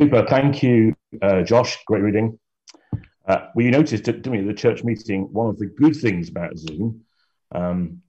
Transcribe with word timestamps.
Super. 0.00 0.24
Thank 0.26 0.62
you, 0.62 0.96
uh, 1.20 1.42
Josh. 1.42 1.76
Great 1.84 2.02
reading. 2.02 2.38
Uh, 3.28 3.48
well, 3.54 3.66
you 3.66 3.70
noticed, 3.70 4.04
didn't 4.04 4.30
we, 4.30 4.38
at 4.38 4.46
the 4.46 4.54
church 4.54 4.82
meeting, 4.82 5.30
one 5.30 5.50
of 5.50 5.58
the 5.58 5.66
good 5.66 5.94
things 5.94 6.30
about 6.30 6.56
Zoom 6.56 7.02
um, 7.54 8.00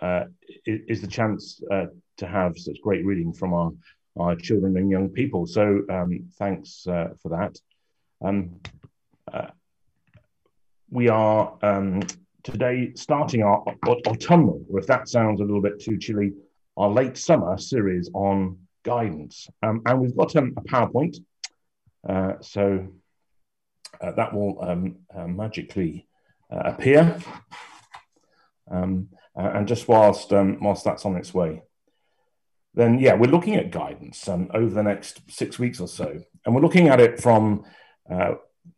uh, 0.00 0.26
is 0.64 1.00
the 1.00 1.08
chance 1.08 1.60
uh, 1.68 1.86
to 2.18 2.26
have 2.28 2.56
such 2.56 2.76
great 2.84 3.04
reading 3.04 3.32
from 3.32 3.52
our, 3.52 3.72
our 4.16 4.36
children 4.36 4.76
and 4.76 4.92
young 4.92 5.08
people. 5.08 5.44
So 5.44 5.82
um, 5.90 6.28
thanks 6.38 6.86
uh, 6.86 7.14
for 7.20 7.30
that. 7.30 7.58
Um, 8.24 8.60
uh, 9.32 9.48
we 10.88 11.08
are 11.08 11.58
um, 11.62 12.00
today 12.44 12.92
starting 12.94 13.42
our 13.42 13.64
autumnal, 13.88 14.64
or 14.70 14.78
if 14.78 14.86
that 14.86 15.08
sounds 15.08 15.40
a 15.40 15.44
little 15.44 15.62
bit 15.62 15.80
too 15.80 15.98
chilly, 15.98 16.32
our 16.76 16.90
late 16.90 17.16
summer 17.16 17.58
series 17.58 18.08
on 18.14 18.56
guidance. 18.84 19.48
Um, 19.64 19.82
and 19.84 20.00
we've 20.00 20.16
got 20.16 20.36
um, 20.36 20.54
a 20.56 20.60
PowerPoint 20.60 21.16
uh, 22.08 22.34
so 22.40 22.88
uh, 24.00 24.12
that 24.12 24.32
will 24.32 24.62
um, 24.62 24.96
uh, 25.14 25.26
magically 25.26 26.06
uh, 26.50 26.62
appear. 26.64 27.18
Um, 28.70 29.08
uh, 29.36 29.50
and 29.54 29.68
just 29.68 29.88
whilst, 29.88 30.32
um, 30.32 30.58
whilst 30.60 30.84
that's 30.84 31.04
on 31.04 31.16
its 31.16 31.34
way, 31.34 31.62
then 32.74 32.98
yeah, 32.98 33.14
we're 33.14 33.30
looking 33.30 33.56
at 33.56 33.70
guidance 33.70 34.28
um, 34.28 34.50
over 34.54 34.72
the 34.72 34.82
next 34.82 35.20
six 35.28 35.58
weeks 35.58 35.80
or 35.80 35.88
so. 35.88 36.20
And 36.44 36.54
we're 36.54 36.60
looking 36.60 36.88
at 36.88 37.00
it 37.00 37.20
from 37.20 37.64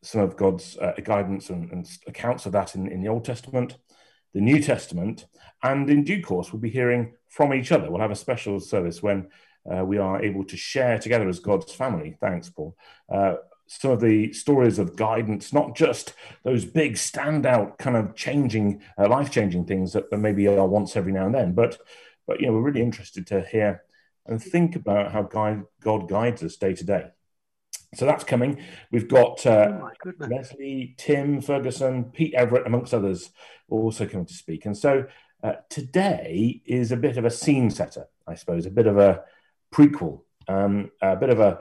some 0.03 0.21
of 0.21 0.37
God's 0.37 0.77
guidance 1.05 1.51
and, 1.51 1.71
and, 1.71 1.89
accounts 2.07 2.47
of 2.47 2.53
that 2.53 2.75
in, 2.75 2.87
in 2.89 3.03
the 3.03 3.09
Old 3.09 3.25
Testament, 3.25 3.77
the 4.35 4.41
New 4.41 4.63
Testament, 4.63 5.27
and 5.63 5.89
in 5.89 6.05
due 6.05 6.23
course, 6.23 6.53
we'll 6.53 6.61
be 6.61 6.71
hearing 6.71 7.15
from 7.29 7.55
each 7.55 7.73
other. 7.73 7.91
We'll 7.91 8.01
have 8.01 8.11
a 8.11 8.17
special 8.17 8.61
service 8.61 9.03
when 9.03 9.29
uh, 9.71 9.85
we 9.85 9.99
are 9.99 10.23
able 10.23 10.45
to 10.45 10.57
share 10.57 10.99
together 10.99 11.29
as 11.29 11.41
God's 11.41 11.73
family. 11.73 12.17
Thanks, 12.21 12.49
Paul. 12.49 12.77
Uh, 13.09 13.35
some 13.67 13.91
of 13.91 14.01
the 14.01 14.33
stories 14.33 14.79
of 14.79 14.97
guidance, 14.97 15.53
not 15.53 15.75
just 15.75 16.15
those 16.45 16.65
big 16.65 16.95
standout 16.95 17.79
kind 17.79 17.97
of 17.97 18.15
changing, 18.15 18.83
uh, 18.99 19.09
life 19.09 19.31
changing 19.31 19.65
things 19.65 19.93
that 19.93 20.13
maybe 20.13 20.47
are 20.47 20.67
once 20.67 20.97
every 20.97 21.13
now 21.13 21.27
and 21.27 21.35
then, 21.35 21.55
but 21.55 21.79
but 22.27 22.41
you 22.41 22.47
know 22.47 22.53
we're 22.53 22.61
really 22.61 22.83
interested 22.83 23.27
to 23.27 23.43
hear 23.43 23.83
and 24.27 24.43
think 24.43 24.77
about 24.77 25.13
how 25.13 25.23
God, 25.23 25.65
God 25.81 26.09
guides 26.09 26.43
us 26.43 26.57
day 26.57 26.75
to 26.75 26.85
day. 26.85 27.07
So 27.95 28.07
that's 28.07 28.25
coming. 28.25 28.63
We've 28.91 29.09
got 29.09 29.45
uh, 29.45 29.81
oh 29.83 30.13
Leslie, 30.19 30.95
Tim 30.97 31.41
Ferguson, 31.41 32.05
Pete 32.05 32.35
Everett, 32.35 32.67
amongst 32.67 32.95
others, 32.95 33.31
also 33.69 34.07
coming 34.07 34.27
to 34.27 34.35
speak. 34.35 34.65
And 34.67 34.77
so 34.77 35.07
uh, 35.43 35.55
today 35.69 36.63
is 36.65 36.93
a 36.93 36.97
bit 36.97 37.17
of 37.17 37.25
a 37.25 37.31
scene 37.31 37.71
setter, 37.71 38.07
I 38.27 38.35
suppose, 38.35 38.65
a 38.65 38.71
bit 38.71 38.87
of 38.87 38.97
a 38.97 39.25
prequel, 39.73 40.21
um, 40.49 40.91
a 41.01 41.17
bit 41.17 41.31
of 41.31 41.41
a 41.41 41.59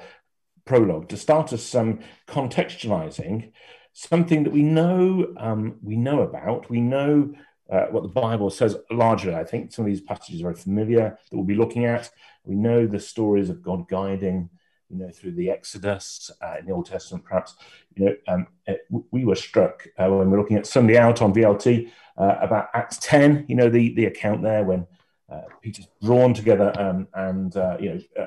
prologue 0.66 1.10
to 1.10 1.18
start 1.18 1.52
us 1.54 1.74
um, 1.74 2.00
contextualizing 2.28 3.52
something 3.94 4.44
that 4.44 4.54
we 4.54 4.64
know 4.64 5.34
um, 5.38 5.78
we 5.82 5.96
know 5.96 6.22
about. 6.22 6.70
We 6.70 6.82
know 6.82 7.34
uh, 7.72 7.86
what 7.86 8.04
the 8.04 8.10
Bible 8.10 8.50
says 8.50 8.78
largely. 8.90 9.34
I 9.34 9.44
think 9.44 9.72
some 9.72 9.86
of 9.86 9.92
these 9.92 10.02
passages 10.02 10.42
are 10.42 10.46
very 10.46 10.56
familiar 10.56 11.18
that 11.30 11.36
we'll 11.36 11.46
be 11.46 11.56
looking 11.56 11.86
at. 11.86 12.10
We 12.44 12.56
know 12.56 12.86
the 12.86 13.00
stories 13.00 13.50
of 13.50 13.62
God 13.62 13.88
guiding, 13.88 14.50
you 14.90 14.98
know, 14.98 15.10
through 15.10 15.34
the 15.34 15.50
Exodus 15.50 16.32
uh, 16.42 16.56
in 16.60 16.66
the 16.66 16.74
Old 16.74 16.86
Testament. 16.86 17.26
Perhaps, 17.26 17.56
you 17.96 18.06
know, 18.06 18.16
um, 18.28 18.48
it, 18.66 18.82
we 19.12 19.26
were 19.26 19.36
struck 19.36 19.88
uh, 19.98 20.08
when 20.10 20.20
we 20.20 20.26
we're 20.26 20.40
looking 20.40 20.58
at 20.58 20.68
Sunday 20.68 20.98
out 20.98 21.22
on 21.22 21.34
VLT 21.34 21.90
uh, 22.18 22.36
about 22.42 22.70
Acts 22.74 22.98
ten. 23.02 23.46
You 23.48 23.56
know, 23.56 23.70
the 23.70 23.94
the 23.96 24.06
account 24.06 24.42
there 24.42 24.64
when 24.64 24.88
uh, 25.32 25.44
Peter's 25.62 25.88
drawn 26.04 26.34
together 26.34 26.74
um, 26.80 27.08
and 27.14 27.56
uh, 27.56 27.78
you 27.80 27.94
know 27.94 28.02
uh, 28.22 28.26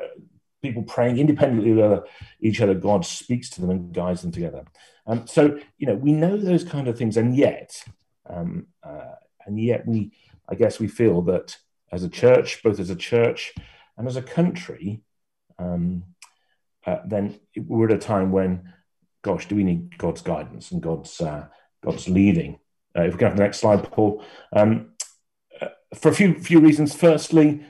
people 0.63 0.83
praying 0.85 1.19
independently 1.19 1.81
of 1.81 2.05
each 2.41 2.61
other. 2.61 2.75
God 2.75 3.05
speaks 3.05 3.51
to 3.51 3.61
them 3.61 3.71
and 3.71 3.93
guides 3.93 4.23
them 4.23 4.33
together. 4.33 4.65
Um, 5.07 5.27
so 5.27 5.59
you 5.77 5.87
know 5.87 5.95
we 5.95 6.13
know 6.13 6.37
those 6.37 6.65
kind 6.65 6.89
of 6.89 6.97
things, 6.97 7.17
and 7.17 7.37
yet 7.37 7.85
um, 8.29 8.69
uh, 8.83 9.17
and 9.45 9.61
yet 9.61 9.87
we 9.87 10.13
I 10.49 10.55
guess 10.55 10.81
we 10.81 10.89
feel 10.89 11.20
that 11.23 11.59
as 11.93 12.03
a 12.03 12.09
church, 12.09 12.63
both 12.63 12.81
as 12.81 12.91
a 12.91 12.97
church 12.97 13.55
and 13.98 14.09
as 14.09 14.17
a 14.17 14.23
country, 14.23 15.03
um, 15.59 16.05
uh, 16.87 16.98
then 17.07 17.39
we're 17.57 17.89
at 17.89 17.95
a 17.95 17.98
time 17.98 18.33
when, 18.33 18.73
gosh, 19.23 19.47
do 19.47 19.55
we 19.55 19.64
need 19.64 19.97
God's 19.97 20.23
guidance 20.23 20.70
and 20.70 20.83
God's 20.83 21.20
God's 21.83 22.09
leading? 22.09 22.59
if 22.97 23.13
we 23.13 23.19
go 23.19 23.29
to 23.29 23.35
the 23.35 23.43
next 23.43 23.59
slide, 23.59 23.91
Paul. 23.91 24.23
Um, 24.53 24.94
for 25.95 26.09
a 26.09 26.15
few 26.15 26.35
few 26.35 26.61
reasons. 26.61 26.95
Firstly, 26.95 27.65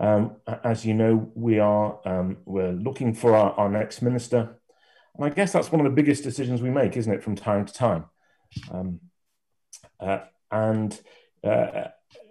um, 0.00 0.36
as 0.64 0.84
you 0.84 0.94
know, 0.94 1.30
we 1.34 1.58
are 1.58 1.98
um, 2.04 2.38
we're 2.44 2.72
looking 2.72 3.14
for 3.14 3.34
our, 3.34 3.52
our, 3.52 3.68
next 3.68 4.02
minister, 4.02 4.56
and 5.16 5.24
I 5.24 5.30
guess 5.30 5.52
that's 5.52 5.72
one 5.72 5.80
of 5.80 5.84
the 5.84 5.94
biggest 5.94 6.22
decisions 6.22 6.62
we 6.62 6.70
make, 6.70 6.96
isn't 6.96 7.12
it, 7.12 7.22
from 7.22 7.36
time 7.36 7.66
to 7.66 7.72
time? 7.72 8.04
Um, 8.70 9.00
uh, 10.00 10.20
and 10.50 10.98
uh, 11.44 11.88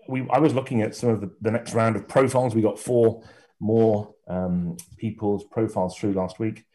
we, 0.07 0.27
I 0.29 0.39
was 0.39 0.53
looking 0.53 0.81
at 0.81 0.95
some 0.95 1.09
of 1.09 1.21
the, 1.21 1.31
the, 1.41 1.51
next 1.51 1.73
round 1.73 1.95
of 1.95 2.07
profiles. 2.07 2.55
We 2.55 2.61
got 2.61 2.79
four 2.79 3.23
more 3.59 4.15
um, 4.27 4.77
people's 4.97 5.43
profiles 5.43 5.97
through 5.97 6.13
last 6.13 6.39
week. 6.39 6.65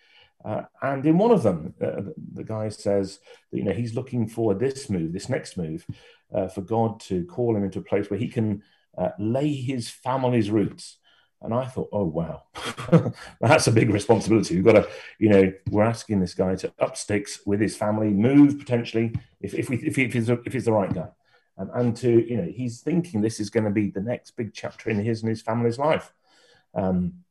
Uh, 0.45 0.63
and 0.83 1.07
in 1.07 1.19
one 1.19 1.31
of 1.31 1.43
them, 1.43 1.75
uh, 1.81 2.03
the 2.35 2.45
guy 2.45 2.69
says 2.69 3.21
that 3.51 3.59
you 3.59 3.65
know 3.65 3.73
he's 3.73 3.95
looking 3.95 4.27
for 4.27 4.55
this 4.55 4.91
move, 4.91 5.13
this 5.13 5.29
next 5.29 5.57
move, 5.57 5.87
uh, 6.35 6.49
for 6.49 6.63
God 6.63 7.01
to 7.01 7.25
call 7.25 7.57
him 7.57 7.65
into 7.65 7.79
a 7.79 7.83
place 7.83 8.11
where 8.11 8.19
he 8.19 8.29
can 8.29 8.63
uh, 8.97 9.11
lay 9.19 9.53
his 9.53 9.89
family's 9.89 10.51
roots. 10.51 10.99
And 11.41 11.53
I 11.53 11.67
thought, 11.67 11.89
oh 11.93 12.05
wow, 12.05 12.45
that's 13.41 13.67
a 13.67 13.73
big 13.73 13.91
responsibility. 13.91 14.55
We've 14.55 14.65
got 14.65 14.83
to, 14.83 14.89
you 15.19 15.29
know, 15.29 15.53
we're 15.71 15.83
asking 15.83 16.21
this 16.21 16.35
guy 16.35 16.55
to 16.57 16.73
up 16.79 16.97
sticks 16.97 17.41
with 17.45 17.61
his 17.61 17.77
family, 17.77 18.11
move 18.11 18.61
potentially 18.61 19.13
if 19.41 19.53
if, 19.53 19.69
we, 19.69 19.77
if, 19.79 19.97
he, 19.97 20.05
if 20.05 20.13
he's 20.13 20.29
if 20.29 20.53
he's 20.53 20.67
the 20.67 20.73
right 20.73 20.93
guy, 20.95 21.09
and, 21.57 21.71
and 21.75 21.97
to 21.97 22.11
you 22.31 22.37
know, 22.37 22.49
he's 22.49 22.81
thinking 22.81 23.21
this 23.21 23.41
is 23.41 23.51
going 23.51 23.65
to 23.65 23.71
be 23.71 23.91
the 23.91 24.01
next 24.01 24.33
big 24.37 24.55
chapter 24.55 24.89
in 24.89 25.01
his 25.01 25.23
and 25.23 25.31
his 25.31 25.43
family's 25.43 25.79
life. 25.79 26.13
Um, 26.75 27.25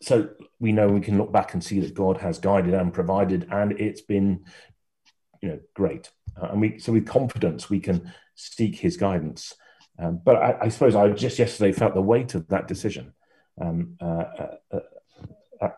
so 0.00 0.28
we 0.60 0.72
know 0.72 0.88
we 0.88 1.00
can 1.00 1.18
look 1.18 1.32
back 1.32 1.54
and 1.54 1.64
see 1.64 1.80
that 1.80 1.94
God 1.94 2.18
has 2.18 2.38
guided 2.38 2.74
and 2.74 2.92
provided, 2.92 3.48
and 3.50 3.72
it's 3.72 4.02
been, 4.02 4.44
you 5.42 5.48
know, 5.48 5.60
great. 5.74 6.10
Uh, 6.40 6.48
and 6.52 6.60
we 6.60 6.78
so 6.78 6.92
with 6.92 7.06
confidence 7.06 7.70
we 7.70 7.80
can 7.80 8.12
seek 8.34 8.76
His 8.76 8.96
guidance. 8.96 9.54
Um, 9.98 10.20
but 10.24 10.36
I, 10.36 10.56
I, 10.62 10.68
suppose 10.68 10.94
I 10.94 11.08
just 11.10 11.38
yesterday 11.38 11.72
felt 11.72 11.94
the 11.94 12.00
weight 12.00 12.34
of 12.34 12.48
that 12.48 12.66
decision. 12.66 13.12
Um, 13.60 13.96
uh, 14.00 14.04
uh, 14.04 14.56
uh, 14.72 14.78
uh, 15.60 15.68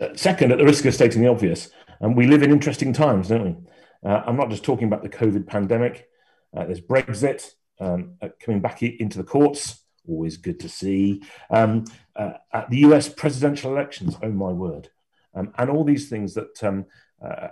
uh 0.00 0.08
second, 0.14 0.52
at 0.52 0.58
the 0.58 0.64
risk 0.64 0.84
of 0.86 0.94
stating 0.94 1.20
the 1.20 1.28
obvious, 1.28 1.68
um, 2.00 2.14
we 2.14 2.26
live 2.26 2.42
in 2.42 2.50
interesting 2.50 2.94
times, 2.94 3.28
don't 3.28 3.44
we? 3.44 3.56
I'm 4.02 4.36
not 4.36 4.50
just 4.50 4.62
talking 4.62 4.86
about 4.86 5.02
the 5.02 5.08
COVID 5.08 5.46
pandemic. 5.46 6.06
there's 6.54 6.80
Brexit 6.80 7.50
um, 7.80 8.14
coming 8.40 8.60
back 8.60 8.82
into 8.82 9.18
the 9.18 9.24
courts 9.24 9.82
always 10.08 10.36
good 10.36 10.60
to 10.60 10.68
see. 10.68 11.22
Um, 11.50 11.84
uh, 12.14 12.32
at 12.52 12.70
the 12.70 12.78
US 12.78 13.08
presidential 13.08 13.72
elections, 13.72 14.16
oh 14.22 14.30
my 14.30 14.50
word. 14.50 14.90
Um, 15.34 15.52
and 15.58 15.70
all 15.70 15.84
these 15.84 16.08
things 16.08 16.34
that 16.34 16.62
um, 16.64 16.86
uh, 17.24 17.48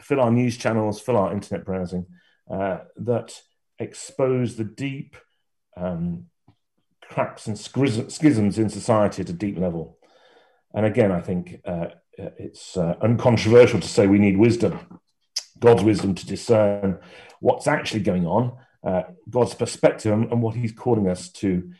fill 0.00 0.20
our 0.20 0.30
news 0.30 0.56
channels, 0.56 1.00
fill 1.00 1.16
our 1.16 1.32
internet 1.32 1.64
browsing, 1.64 2.06
uh, 2.50 2.78
that 2.96 3.40
expose 3.78 4.56
the 4.56 4.64
deep 4.64 5.16
um, 5.76 6.26
cracks 7.02 7.46
and 7.46 7.58
schisms 7.58 8.58
in 8.58 8.68
society 8.68 9.22
at 9.22 9.28
a 9.28 9.32
deep 9.32 9.58
level. 9.58 9.98
And 10.74 10.86
again, 10.86 11.12
I 11.12 11.20
think 11.20 11.60
uh, 11.64 11.86
it's 12.16 12.76
uh, 12.76 12.96
uncontroversial 13.00 13.80
to 13.80 13.88
say 13.88 14.06
we 14.06 14.18
need 14.18 14.36
wisdom, 14.36 15.00
God's 15.58 15.82
wisdom 15.82 16.14
to 16.14 16.26
discern 16.26 16.98
what's 17.40 17.66
actually 17.66 18.00
going 18.00 18.26
on 18.26 18.56
uh, 18.84 19.04
God's 19.28 19.54
perspective 19.54 20.12
and, 20.12 20.42
what 20.42 20.54
He's 20.54 20.72
calling 20.72 21.08
us 21.08 21.30
to 21.30 21.72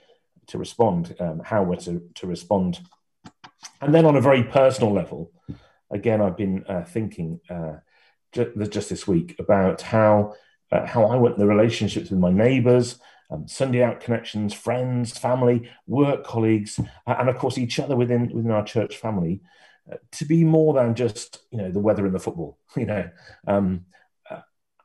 to 0.46 0.58
respond, 0.58 1.16
um, 1.20 1.40
how 1.42 1.62
we're 1.62 1.76
to, 1.76 2.02
to 2.16 2.26
respond. 2.26 2.78
And 3.80 3.94
then 3.94 4.04
on 4.04 4.16
a 4.16 4.20
very 4.20 4.44
personal 4.44 4.92
level, 4.92 5.32
again, 5.90 6.20
I've 6.20 6.36
been 6.36 6.64
uh, 6.68 6.84
thinking 6.84 7.40
uh, 7.48 7.76
just, 8.34 8.88
this 8.88 9.06
week 9.06 9.36
about 9.38 9.80
how 9.80 10.34
uh, 10.72 10.86
how 10.86 11.04
I 11.04 11.16
went 11.16 11.38
the 11.38 11.46
relationships 11.46 12.10
with 12.10 12.18
my 12.18 12.32
neighbours, 12.32 12.98
um, 13.30 13.46
Sunday 13.46 13.82
out 13.82 14.00
connections, 14.00 14.52
friends, 14.52 15.16
family, 15.16 15.70
work 15.86 16.24
colleagues, 16.24 16.80
and 17.06 17.28
of 17.28 17.38
course 17.38 17.58
each 17.58 17.78
other 17.78 17.96
within 17.96 18.30
within 18.32 18.50
our 18.50 18.64
church 18.64 18.96
family, 18.96 19.40
uh, 19.90 19.96
to 20.12 20.24
be 20.24 20.44
more 20.44 20.74
than 20.74 20.94
just 20.94 21.38
you 21.50 21.58
know 21.58 21.70
the 21.70 21.78
weather 21.80 22.06
and 22.06 22.14
the 22.14 22.20
football. 22.20 22.58
You 22.76 22.86
know, 22.86 23.08
um, 23.46 23.86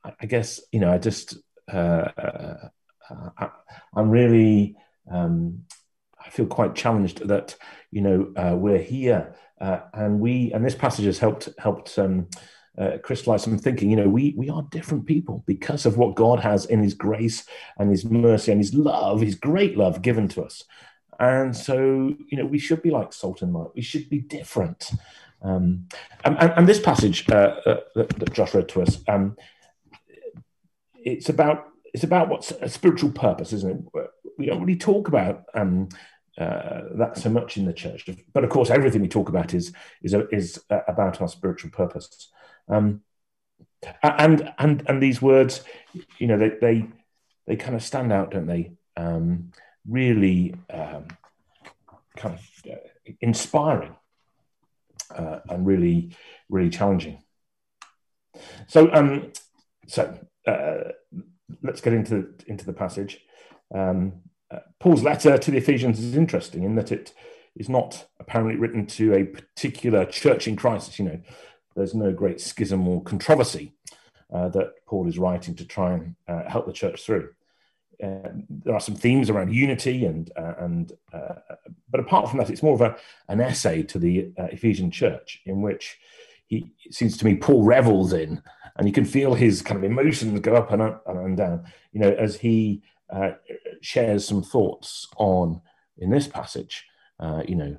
I 0.04 0.26
guess 0.26 0.60
you 0.72 0.80
know 0.80 0.92
I 0.92 0.98
just 0.98 1.36
uh, 1.72 1.76
uh, 1.76 2.68
uh, 3.10 3.30
I, 3.38 3.50
am 4.00 4.10
really 4.10 4.76
um, 5.10 5.64
I 6.24 6.30
feel 6.30 6.46
quite 6.46 6.74
challenged 6.74 7.26
that 7.28 7.56
you 7.90 8.00
know 8.00 8.32
uh, 8.36 8.56
we're 8.56 8.78
here 8.78 9.34
uh, 9.60 9.80
and 9.92 10.20
we 10.20 10.52
and 10.52 10.64
this 10.64 10.74
passage 10.74 11.04
has 11.04 11.18
helped 11.18 11.48
helped 11.58 11.98
um, 11.98 12.28
uh, 12.80 12.98
crystallize 12.98 13.42
some 13.42 13.58
thinking. 13.58 13.90
You 13.90 13.96
know, 13.96 14.08
we 14.08 14.34
we 14.36 14.48
are 14.48 14.62
different 14.70 15.06
people 15.06 15.44
because 15.46 15.84
of 15.84 15.98
what 15.98 16.16
God 16.16 16.40
has 16.40 16.64
in 16.64 16.82
His 16.82 16.94
grace 16.94 17.44
and 17.78 17.90
His 17.90 18.04
mercy 18.04 18.50
and 18.50 18.60
His 18.60 18.74
love, 18.74 19.20
His 19.20 19.34
great 19.34 19.76
love 19.76 20.02
given 20.02 20.28
to 20.28 20.42
us. 20.42 20.64
and 21.18 21.54
so 21.54 21.76
you 22.28 22.38
know 22.38 22.46
we 22.46 22.58
should 22.58 22.82
be 22.82 22.90
like 22.90 23.12
salt 23.12 23.42
and 23.42 23.52
light. 23.52 23.68
We 23.74 23.82
should 23.82 24.08
be 24.08 24.20
different. 24.20 24.90
Um, 25.42 25.88
and, 26.24 26.36
and, 26.38 26.68
this 26.68 26.80
passage 26.80 27.26
uh, 27.30 27.56
uh, 27.64 27.80
that, 27.94 28.10
that, 28.10 28.32
Josh 28.34 28.52
read 28.52 28.68
to 28.70 28.82
us, 28.82 28.98
um, 29.08 29.38
it's 30.94 31.30
about 31.30 31.68
it's 31.94 32.04
about 32.04 32.28
what's 32.28 32.50
a 32.50 32.68
spiritual 32.68 33.10
purpose, 33.10 33.54
isn't 33.54 33.70
it? 33.94 34.10
We 34.36 34.46
don't 34.46 34.60
really 34.60 34.78
talk 34.78 35.08
about 35.08 35.44
um, 35.54 35.88
uh, 36.38 36.82
that 36.96 37.16
so 37.16 37.30
much 37.30 37.56
in 37.56 37.64
the 37.64 37.72
church, 37.72 38.08
but 38.34 38.44
of 38.44 38.50
course, 38.50 38.70
everything 38.70 39.00
we 39.00 39.08
talk 39.08 39.28
about 39.28 39.54
is 39.54 39.72
is 40.02 40.14
is 40.30 40.62
about 40.70 41.20
our 41.20 41.28
spiritual 41.28 41.70
purpose. 41.70 42.30
Um, 42.70 43.02
and 44.02 44.52
and 44.58 44.82
and 44.86 45.02
these 45.02 45.22
words, 45.22 45.64
you 46.18 46.26
know, 46.26 46.38
they 46.38 46.50
they 46.60 46.86
they 47.46 47.56
kind 47.56 47.74
of 47.74 47.82
stand 47.82 48.12
out, 48.12 48.30
don't 48.30 48.46
they? 48.46 48.72
Um, 48.96 49.52
really 49.88 50.54
um, 50.72 51.06
kind 52.16 52.34
of 52.34 52.70
uh, 52.70 53.12
inspiring 53.20 53.94
uh, 55.14 55.40
and 55.48 55.66
really 55.66 56.16
really 56.48 56.70
challenging. 56.70 57.22
So 58.68 58.92
um, 58.92 59.32
so 59.86 60.18
uh, 60.46 60.92
let's 61.62 61.80
get 61.80 61.92
into 61.92 62.34
into 62.46 62.64
the 62.64 62.72
passage. 62.72 63.20
Um, 63.74 64.22
uh, 64.50 64.60
Paul's 64.80 65.02
letter 65.02 65.38
to 65.38 65.50
the 65.50 65.58
Ephesians 65.58 66.00
is 66.00 66.16
interesting 66.16 66.64
in 66.64 66.74
that 66.74 66.92
it 66.92 67.14
is 67.56 67.68
not 67.68 68.06
apparently 68.18 68.56
written 68.56 68.86
to 68.86 69.14
a 69.14 69.24
particular 69.24 70.04
church 70.04 70.46
in 70.46 70.56
crisis. 70.56 70.98
You 70.98 71.04
know, 71.06 71.20
there's 71.74 71.94
no 71.94 72.12
great 72.12 72.40
schism 72.40 72.86
or 72.88 73.02
controversy 73.02 73.74
uh, 74.32 74.48
that 74.48 74.74
Paul 74.86 75.08
is 75.08 75.18
writing 75.18 75.54
to 75.56 75.64
try 75.64 75.94
and 75.94 76.14
uh, 76.28 76.48
help 76.48 76.66
the 76.66 76.72
church 76.72 77.04
through. 77.04 77.30
Uh, 78.02 78.30
there 78.48 78.74
are 78.74 78.80
some 78.80 78.94
themes 78.94 79.28
around 79.28 79.52
unity 79.52 80.06
and 80.06 80.30
uh, 80.36 80.54
and 80.58 80.92
uh, 81.12 81.34
but 81.90 82.00
apart 82.00 82.28
from 82.28 82.38
that, 82.38 82.48
it's 82.48 82.62
more 82.62 82.74
of 82.74 82.80
a 82.80 82.96
an 83.28 83.40
essay 83.40 83.82
to 83.82 83.98
the 83.98 84.32
Ephesian 84.38 84.90
church 84.90 85.42
in 85.44 85.60
which 85.60 85.98
he 86.46 86.72
seems 86.90 87.16
to 87.18 87.24
me 87.24 87.36
Paul 87.36 87.62
revels 87.62 88.12
in, 88.12 88.42
and 88.76 88.86
you 88.86 88.92
can 88.92 89.04
feel 89.04 89.34
his 89.34 89.60
kind 89.60 89.76
of 89.76 89.84
emotions 89.84 90.40
go 90.40 90.54
up 90.54 90.72
and 90.72 90.80
up 90.80 91.04
and 91.06 91.36
down. 91.36 91.64
You 91.92 92.00
know, 92.00 92.10
as 92.10 92.36
he 92.36 92.82
shares 93.82 94.26
some 94.26 94.42
thoughts 94.42 95.06
on 95.16 95.60
in 95.98 96.10
this 96.10 96.26
passage. 96.26 96.86
you 97.46 97.56
know, 97.56 97.76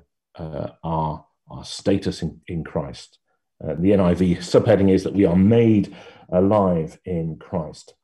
our 0.84 1.26
our 1.50 1.64
status 1.64 2.22
in, 2.22 2.40
in 2.46 2.62
Christ. 2.62 3.18
Uh, 3.62 3.74
the 3.78 3.90
NIV 3.90 4.38
subheading 4.38 4.90
is 4.90 5.04
that 5.04 5.14
we 5.14 5.24
are 5.24 5.36
made 5.36 5.94
alive 6.32 6.98
in 7.04 7.36
Christ. 7.36 7.94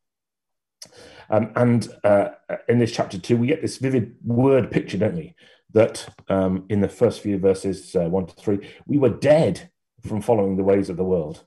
Um, 1.31 1.53
and 1.57 1.89
uh, 2.05 2.29
in 2.69 2.79
this 2.79 2.93
chapter 2.93 3.19
two, 3.19 3.37
we 3.37 3.49
get 3.49 3.61
this 3.61 3.79
vivid 3.79 4.17
word 4.25 4.71
picture, 4.71 4.99
don't 4.99 5.17
we? 5.17 5.35
That 5.73 6.15
um, 6.29 6.65
in 6.69 6.81
the 6.81 6.89
first 6.89 7.21
few 7.21 7.39
verses, 7.39 7.95
uh, 7.95 8.09
one 8.09 8.27
to 8.27 8.35
three, 8.35 8.69
we 8.87 8.99
were 8.99 9.11
dead 9.11 9.71
from 10.07 10.23
following 10.23 10.57
the 10.57 10.65
ways 10.65 10.89
of 10.89 10.97
the 10.97 11.05
world, 11.05 11.45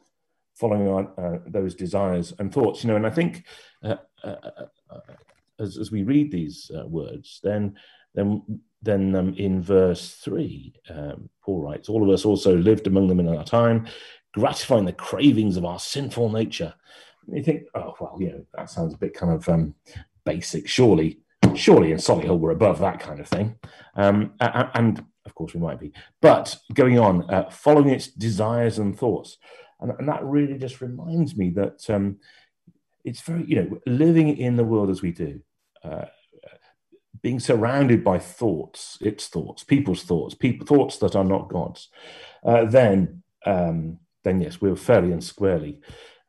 following 0.53 0.87
on 0.87 1.07
uh, 1.17 1.39
those 1.47 1.73
desires 1.73 2.33
and 2.37 2.53
thoughts. 2.53 2.83
You 2.83 2.89
know, 2.89 2.97
and 2.97 3.07
I 3.07 3.09
think 3.09 3.45
uh, 3.83 3.95
as, 5.59 5.77
as 5.77 5.91
we 5.91 6.03
read 6.03 6.31
these 6.31 6.69
words, 6.85 7.39
then 7.43 7.77
then 8.13 8.61
then 8.81 9.15
um, 9.15 9.33
in 9.35 9.61
verse 9.61 10.15
3, 10.15 10.73
um, 10.89 11.29
Paul 11.43 11.61
writes, 11.61 11.89
All 11.89 12.03
of 12.03 12.09
us 12.09 12.25
also 12.25 12.55
lived 12.55 12.87
among 12.87 13.07
them 13.07 13.19
in 13.19 13.27
our 13.27 13.43
time, 13.43 13.87
gratifying 14.33 14.85
the 14.85 14.93
cravings 14.93 15.57
of 15.57 15.65
our 15.65 15.79
sinful 15.79 16.29
nature. 16.31 16.73
And 17.27 17.37
you 17.37 17.43
think, 17.43 17.63
oh, 17.75 17.95
well, 17.99 18.17
you 18.19 18.29
know, 18.29 18.45
that 18.55 18.69
sounds 18.69 18.93
a 18.93 18.97
bit 18.97 19.13
kind 19.13 19.33
of 19.33 19.47
um, 19.47 19.75
basic. 20.25 20.67
Surely, 20.67 21.19
surely 21.55 21.91
in 21.91 21.97
Solihull 21.97 22.39
we're 22.39 22.51
above 22.51 22.79
that 22.79 22.99
kind 22.99 23.19
of 23.19 23.27
thing. 23.27 23.55
Um, 23.95 24.33
and 24.39 25.03
of 25.25 25.35
course 25.35 25.53
we 25.53 25.59
might 25.59 25.79
be. 25.79 25.93
But 26.21 26.57
going 26.73 26.97
on, 26.97 27.29
uh, 27.29 27.49
following 27.49 27.89
its 27.89 28.07
desires 28.07 28.79
and 28.79 28.97
thoughts. 28.97 29.37
And, 29.79 29.91
and 29.99 30.07
that 30.07 30.23
really 30.23 30.57
just 30.57 30.81
reminds 30.81 31.35
me 31.35 31.49
that 31.51 31.87
um, 31.89 32.17
it's 33.03 33.21
very, 33.21 33.45
you 33.45 33.55
know, 33.55 33.79
living 33.85 34.37
in 34.37 34.55
the 34.55 34.63
world 34.63 34.89
as 34.89 35.01
we 35.01 35.11
do. 35.11 35.41
Uh, 35.83 36.05
being 37.21 37.39
surrounded 37.39 38.03
by 38.03 38.17
thoughts, 38.19 38.97
its 39.01 39.27
thoughts, 39.27 39.63
people's 39.63 40.03
thoughts, 40.03 40.33
people 40.35 40.65
thoughts 40.65 40.97
that 40.97 41.15
are 41.15 41.23
not 41.23 41.49
God's, 41.49 41.89
uh, 42.43 42.65
then 42.65 43.23
um, 43.45 43.99
then 44.23 44.41
yes, 44.41 44.61
we're 44.61 44.75
fairly 44.75 45.11
and 45.11 45.23
squarely 45.23 45.79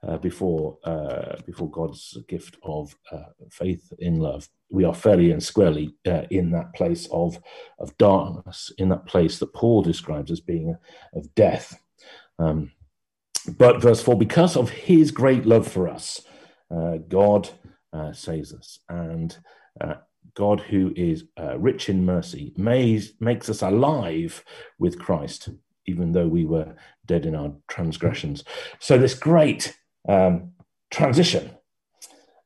uh, 0.06 0.18
before 0.18 0.78
uh, 0.84 1.36
before 1.46 1.70
God's 1.70 2.18
gift 2.28 2.56
of 2.62 2.96
uh, 3.10 3.30
faith 3.50 3.92
in 3.98 4.18
love. 4.18 4.48
We 4.70 4.84
are 4.84 4.94
fairly 4.94 5.30
and 5.30 5.42
squarely 5.42 5.94
uh, 6.06 6.22
in 6.30 6.50
that 6.52 6.74
place 6.74 7.08
of 7.10 7.38
of 7.78 7.96
darkness, 7.98 8.72
in 8.78 8.88
that 8.90 9.06
place 9.06 9.38
that 9.38 9.52
Paul 9.54 9.82
describes 9.82 10.30
as 10.30 10.40
being 10.40 10.76
of 11.14 11.34
death. 11.34 11.80
Um, 12.38 12.72
but 13.58 13.82
verse 13.82 14.02
four, 14.02 14.16
because 14.16 14.56
of 14.56 14.70
His 14.70 15.10
great 15.10 15.46
love 15.46 15.66
for 15.66 15.88
us, 15.88 16.22
uh, 16.70 16.98
God 17.08 17.50
uh, 17.92 18.12
saves 18.12 18.52
us, 18.54 18.80
and 18.88 19.36
God, 20.34 20.60
who 20.60 20.92
is 20.96 21.24
uh, 21.38 21.58
rich 21.58 21.88
in 21.88 22.04
mercy, 22.04 22.52
makes 22.56 23.48
us 23.48 23.62
alive 23.62 24.44
with 24.78 24.98
Christ, 24.98 25.50
even 25.86 26.12
though 26.12 26.28
we 26.28 26.44
were 26.44 26.74
dead 27.06 27.26
in 27.26 27.34
our 27.34 27.52
transgressions. 27.68 28.44
So, 28.78 28.96
this 28.98 29.14
great 29.14 29.76
um, 30.08 30.52
transition 30.90 31.50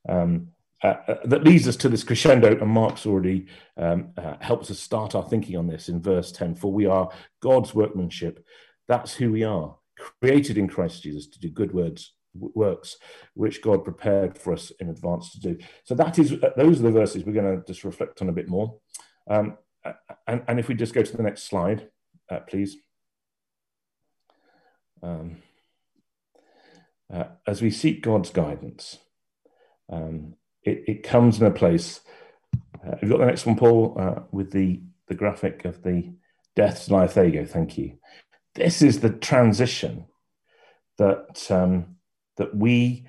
um, 0.08 0.48
uh, 0.82 0.94
uh, 1.08 1.16
that 1.24 1.44
leads 1.44 1.66
us 1.68 1.76
to 1.76 1.88
this 1.88 2.04
crescendo, 2.04 2.58
and 2.58 2.70
Mark's 2.70 3.06
already 3.06 3.46
um, 3.76 4.10
uh, 4.16 4.34
helps 4.40 4.70
us 4.70 4.78
start 4.78 5.14
our 5.14 5.28
thinking 5.28 5.56
on 5.56 5.66
this 5.66 5.88
in 5.88 6.02
verse 6.02 6.32
10 6.32 6.54
For 6.56 6.72
we 6.72 6.86
are 6.86 7.10
God's 7.40 7.74
workmanship. 7.74 8.44
That's 8.88 9.14
who 9.14 9.32
we 9.32 9.42
are, 9.42 9.76
created 10.20 10.58
in 10.58 10.68
Christ 10.68 11.02
Jesus 11.02 11.26
to 11.28 11.40
do 11.40 11.50
good 11.50 11.72
words 11.72 12.12
works 12.40 12.96
which 13.34 13.62
God 13.62 13.84
prepared 13.84 14.38
for 14.38 14.52
us 14.52 14.70
in 14.80 14.88
advance 14.88 15.32
to 15.32 15.40
do. 15.40 15.58
So 15.84 15.94
that 15.94 16.18
is 16.18 16.32
uh, 16.32 16.50
those 16.56 16.80
are 16.80 16.84
the 16.84 16.90
verses 16.90 17.24
we're 17.24 17.32
going 17.32 17.58
to 17.58 17.66
just 17.66 17.84
reflect 17.84 18.22
on 18.22 18.28
a 18.28 18.32
bit 18.32 18.48
more. 18.48 18.78
Um, 19.28 19.58
and, 20.26 20.42
and, 20.48 20.58
if 20.58 20.68
we 20.68 20.74
just 20.74 20.94
go 20.94 21.02
to 21.02 21.16
the 21.16 21.22
next 21.22 21.44
slide, 21.44 21.88
uh, 22.30 22.40
please. 22.40 22.76
Um, 25.02 25.36
uh, 27.12 27.24
as 27.46 27.62
we 27.62 27.70
seek 27.70 28.02
God's 28.02 28.30
guidance, 28.30 28.98
um, 29.90 30.34
it, 30.62 30.84
it, 30.88 31.02
comes 31.02 31.40
in 31.40 31.46
a 31.46 31.50
place. 31.50 32.00
Uh, 32.84 32.96
have 33.00 33.08
got 33.08 33.18
the 33.18 33.26
next 33.26 33.46
one, 33.46 33.56
Paul, 33.56 33.96
uh, 33.98 34.22
with 34.32 34.50
the, 34.50 34.82
the 35.06 35.14
graphic 35.14 35.64
of 35.64 35.82
the 35.82 36.12
death 36.56 36.86
to 36.86 36.94
life? 36.94 37.14
There 37.14 37.24
you 37.24 37.42
go. 37.42 37.46
Thank 37.46 37.78
you. 37.78 37.98
This 38.54 38.82
is 38.82 39.00
the 39.00 39.10
transition 39.10 40.06
that 40.98 41.50
um, 41.50 41.95
that 42.36 42.56
we 42.56 43.06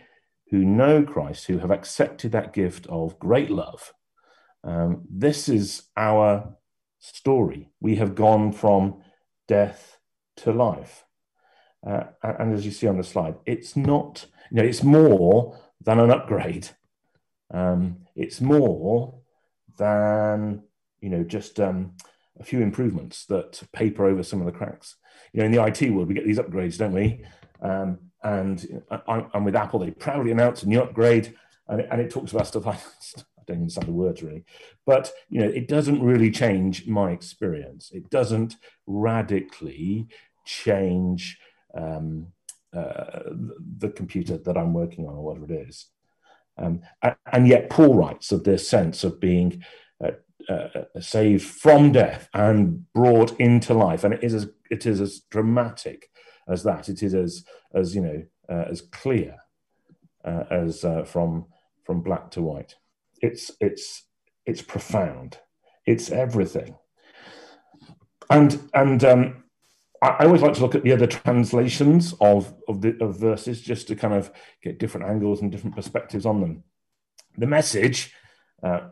who 0.50 0.64
know 0.64 1.04
Christ, 1.04 1.46
who 1.46 1.58
have 1.60 1.72
accepted 1.72 2.32
that 2.32 2.54
gift 2.54 2.88
of 2.88 3.20
great 3.20 3.50
love, 3.50 3.94
um, 4.64 5.04
this 5.10 5.50
is 5.50 5.84
our 5.96 6.56
story. 7.00 7.70
We 7.80 7.96
have 7.96 8.16
gone 8.16 8.52
from 8.52 9.02
death 9.48 9.98
to 10.38 10.52
life. 10.52 11.06
Uh, 11.86 12.04
and 12.24 12.54
as 12.54 12.66
you 12.66 12.72
see 12.72 12.88
on 12.88 12.98
the 12.98 13.04
slide, 13.04 13.36
it's 13.46 13.76
not, 13.76 14.26
you 14.52 14.58
know, 14.58 14.68
it's 14.68 14.84
more 14.84 15.58
than 15.82 16.00
an 16.00 16.12
upgrade. 16.12 16.70
Um, 17.54 18.00
it's 18.16 18.42
more 18.42 19.20
than, 19.78 20.64
you 21.00 21.10
know, 21.10 21.24
just 21.24 21.60
um, 21.60 21.94
a 22.40 22.44
few 22.44 22.62
improvements 22.62 23.26
that 23.28 23.62
paper 23.74 24.06
over 24.06 24.24
some 24.24 24.40
of 24.40 24.46
the 24.46 24.52
cracks. 24.52 24.96
You 25.32 25.40
know, 25.40 25.46
in 25.46 25.52
the 25.52 25.64
IT 25.64 25.94
world, 25.94 26.08
we 26.08 26.14
get 26.14 26.26
these 26.26 26.40
upgrades, 26.40 26.78
don't 26.78 26.94
we? 26.94 27.24
Um, 27.62 28.00
and, 28.28 28.84
and 29.34 29.46
with 29.46 29.56
Apple, 29.56 29.80
they 29.80 29.92
proudly 29.92 30.32
announce 30.32 30.64
a 30.64 30.68
new 30.68 30.82
upgrade, 30.82 31.34
and 31.68 31.82
it, 31.82 31.88
and 31.92 32.02
it 32.02 32.12
talks 32.12 32.32
about 32.32 32.48
stuff 32.48 32.68
I 32.68 32.72
don't 33.48 33.58
even 33.58 33.62
understand 33.64 33.88
the 33.88 33.94
words 33.94 34.22
really, 34.22 34.44
but 34.86 35.12
you 35.30 35.40
know, 35.40 35.48
it 35.48 35.68
doesn't 35.68 36.04
really 36.04 36.30
change 36.32 36.88
my 36.88 37.12
experience. 37.12 37.92
It 37.94 38.10
doesn't 38.10 38.56
radically 38.86 40.08
change 40.46 41.40
um, 41.74 42.28
uh, 42.76 43.22
the 43.78 43.90
computer 43.90 44.38
that 44.38 44.58
I'm 44.58 44.74
working 44.74 45.08
on 45.08 45.16
or 45.16 45.24
whatever 45.24 45.46
it 45.46 45.70
is. 45.70 45.88
Um, 46.58 46.82
and, 47.02 47.16
and, 47.32 47.48
yet, 47.48 47.70
Paul 47.70 47.94
writes 47.94 48.32
of 48.32 48.44
this 48.44 48.68
sense 48.68 49.04
of 49.04 49.22
being 49.22 49.64
uh, 50.04 50.12
uh, 50.50 50.84
saved 51.00 51.46
from 51.46 51.92
death 51.94 52.28
and 52.34 52.92
brought 52.94 53.40
into 53.40 53.74
life, 53.74 54.04
and 54.04 54.14
it 54.14 54.24
is 54.24 54.34
as 54.34 54.50
it 54.70 54.86
is 54.86 55.00
as 55.00 55.22
dramatic 55.30 56.10
as 56.48 56.64
that. 56.64 56.90
It 56.90 57.04
is 57.04 57.14
as 57.14 57.46
as 57.74 57.96
you 57.96 58.02
know 58.02 58.24
uh, 58.50 58.66
as 58.70 58.82
clear 58.82 59.36
uh, 60.26 60.44
as 60.50 60.84
uh, 60.84 61.04
from 61.04 61.46
from 61.84 62.02
black 62.02 62.32
to 62.32 62.42
white. 62.42 62.76
It's 63.22 63.52
it's 63.60 64.04
it's 64.46 64.62
profound. 64.62 65.40
It's 65.86 66.12
everything. 66.12 66.76
And 68.30 68.70
and 68.74 69.04
um, 69.04 69.44
I, 70.02 70.08
I 70.08 70.26
always 70.26 70.42
like 70.42 70.54
to 70.54 70.62
look 70.62 70.76
at 70.76 70.84
the 70.84 70.94
other 70.94 71.08
translations 71.08 72.14
of 72.20 72.54
of 72.68 72.82
the 72.82 72.98
of 73.04 73.20
verses 73.20 73.62
just 73.62 73.88
to 73.88 73.96
kind 73.96 74.14
of 74.14 74.32
get 74.62 74.80
different 74.80 75.08
angles 75.08 75.42
and 75.42 75.52
different 75.52 75.76
perspectives 75.76 76.26
on 76.26 76.42
them. 76.42 76.64
The 77.38 77.48
message, 77.48 78.14
uh, 78.64 78.90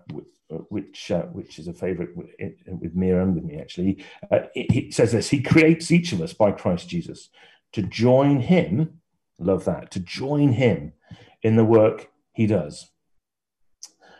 which 0.49 1.11
uh, 1.11 1.23
which 1.23 1.57
is 1.59 1.67
a 1.67 1.73
favourite 1.73 2.15
with, 2.15 2.27
with 2.37 2.95
and 2.95 3.35
with 3.35 3.43
me 3.43 3.59
actually. 3.59 4.03
Uh, 4.31 4.41
it, 4.55 4.75
it, 4.75 4.93
says 4.93 5.11
this: 5.11 5.29
He 5.29 5.41
creates 5.41 5.91
each 5.91 6.13
of 6.13 6.21
us 6.21 6.33
by 6.33 6.51
Christ 6.51 6.89
Jesus 6.89 7.29
to 7.73 7.81
join 7.81 8.41
Him. 8.41 9.01
Love 9.39 9.65
that 9.65 9.91
to 9.91 9.99
join 9.99 10.53
Him 10.53 10.93
in 11.41 11.55
the 11.55 11.65
work 11.65 12.09
He 12.33 12.45
does. 12.45 12.91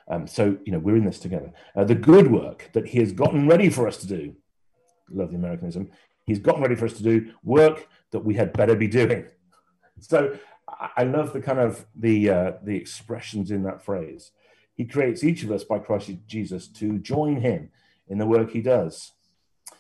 Um, 0.07 0.27
so 0.27 0.57
you 0.65 0.71
know 0.71 0.79
we're 0.79 0.97
in 0.97 1.05
this 1.05 1.19
together. 1.19 1.51
Uh, 1.75 1.83
the 1.83 1.95
good 1.95 2.31
work 2.31 2.69
that 2.73 2.87
He 2.87 2.99
has 2.99 3.11
gotten 3.11 3.47
ready 3.47 3.69
for 3.69 3.87
us 3.87 3.97
to 3.97 4.07
do. 4.07 4.35
Love 5.09 5.29
the 5.29 5.37
Americanism. 5.37 5.91
He's 6.25 6.39
gotten 6.39 6.63
ready 6.63 6.75
for 6.75 6.85
us 6.85 6.93
to 6.93 7.03
do 7.03 7.31
work 7.43 7.87
that 8.11 8.25
we 8.25 8.33
had 8.33 8.53
better 8.53 8.75
be 8.75 8.87
doing. 8.87 9.25
So 9.99 10.37
I 10.67 11.03
love 11.03 11.33
the 11.33 11.41
kind 11.41 11.59
of 11.59 11.85
the 11.95 12.29
uh, 12.29 12.51
the 12.63 12.75
expressions 12.75 13.51
in 13.51 13.63
that 13.63 13.83
phrase. 13.83 14.31
He 14.75 14.85
creates 14.85 15.23
each 15.23 15.43
of 15.43 15.51
us 15.51 15.63
by 15.63 15.79
Christ 15.79 16.11
Jesus 16.27 16.67
to 16.67 16.99
join 16.99 17.37
him 17.37 17.69
in 18.07 18.17
the 18.17 18.25
work 18.25 18.51
he 18.51 18.61
does. 18.61 19.13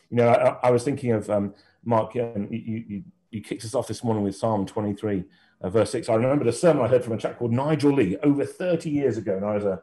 You 0.09 0.17
know, 0.17 0.29
I, 0.29 0.67
I 0.67 0.71
was 0.71 0.83
thinking 0.83 1.11
of 1.11 1.29
um, 1.29 1.53
Mark, 1.83 2.15
you, 2.15 2.47
you, 2.49 3.03
you, 3.29 3.41
kicked 3.41 3.65
us 3.65 3.75
off 3.75 3.87
this 3.87 4.03
morning 4.03 4.23
with 4.23 4.35
Psalm 4.35 4.65
23, 4.65 5.25
uh, 5.61 5.69
verse 5.69 5.91
6. 5.91 6.09
I 6.09 6.15
remembered 6.15 6.47
a 6.47 6.53
sermon 6.53 6.83
I 6.83 6.87
heard 6.87 7.03
from 7.03 7.13
a 7.13 7.17
chap 7.17 7.37
called 7.37 7.51
Nigel 7.51 7.93
Lee 7.93 8.17
over 8.23 8.45
30 8.45 8.89
years 8.89 9.17
ago, 9.17 9.35
and 9.35 9.45
I 9.45 9.55
was 9.55 9.65
a, 9.65 9.81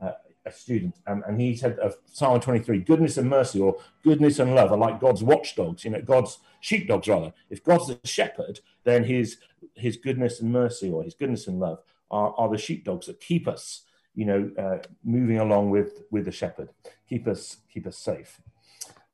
a, 0.00 0.12
a 0.46 0.52
student, 0.52 0.96
um, 1.06 1.22
and 1.26 1.40
he 1.40 1.56
said 1.56 1.78
of 1.78 1.96
Psalm 2.06 2.40
23, 2.40 2.80
goodness 2.80 3.16
and 3.16 3.30
mercy 3.30 3.60
or 3.60 3.76
goodness 4.02 4.40
and 4.40 4.54
love 4.54 4.72
are 4.72 4.78
like 4.78 5.00
God's 5.00 5.22
watchdogs, 5.22 5.84
you 5.84 5.90
know, 5.90 6.02
God's 6.02 6.38
sheepdogs 6.60 7.06
rather. 7.06 7.32
If 7.48 7.62
God's 7.62 7.86
the 7.86 8.00
shepherd, 8.04 8.60
then 8.84 9.04
his, 9.04 9.38
his 9.74 9.96
goodness 9.96 10.40
and 10.40 10.52
mercy 10.52 10.90
or 10.90 11.04
his 11.04 11.14
goodness 11.14 11.46
and 11.46 11.60
love 11.60 11.78
are, 12.10 12.34
are 12.36 12.50
the 12.50 12.58
sheepdogs 12.58 13.06
that 13.06 13.20
keep 13.20 13.46
us 13.46 13.82
you 14.18 14.24
know, 14.24 14.50
uh, 14.58 14.78
moving 15.04 15.38
along 15.38 15.70
with 15.70 16.02
with 16.10 16.24
the 16.24 16.32
shepherd, 16.32 16.70
keep 17.08 17.28
us 17.28 17.58
keep 17.72 17.86
us 17.86 17.96
safe, 17.96 18.40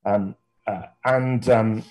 um, 0.03 0.35
uh, 0.65 0.87
and, 1.05 1.47
um, 1.47 1.83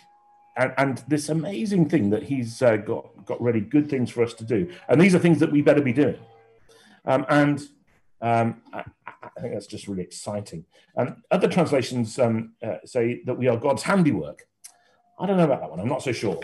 and 0.56 0.74
and 0.76 1.04
this 1.06 1.28
amazing 1.28 1.88
thing 1.88 2.10
that 2.10 2.24
he's 2.24 2.60
uh, 2.60 2.76
got 2.76 3.24
got 3.24 3.40
really 3.40 3.60
good 3.60 3.88
things 3.88 4.10
for 4.10 4.24
us 4.24 4.34
to 4.34 4.44
do, 4.44 4.68
and 4.88 5.00
these 5.00 5.14
are 5.14 5.20
things 5.20 5.38
that 5.38 5.52
we 5.52 5.62
better 5.62 5.80
be 5.80 5.92
doing, 5.92 6.18
um, 7.04 7.24
and 7.28 7.60
um, 8.20 8.62
I, 8.72 8.82
I, 9.06 9.40
think 9.40 9.54
that's 9.54 9.68
just 9.68 9.86
really 9.86 10.02
exciting. 10.02 10.64
And 10.96 11.22
other 11.30 11.46
translations 11.46 12.18
um, 12.18 12.54
uh, 12.66 12.78
say 12.84 13.22
that 13.26 13.38
we 13.38 13.46
are 13.46 13.56
God's 13.56 13.84
handiwork. 13.84 14.42
I 15.20 15.26
don't 15.26 15.36
know 15.36 15.44
about 15.44 15.60
that 15.60 15.70
one. 15.70 15.78
I'm 15.78 15.88
not 15.88 16.02
so 16.02 16.10
sure 16.10 16.40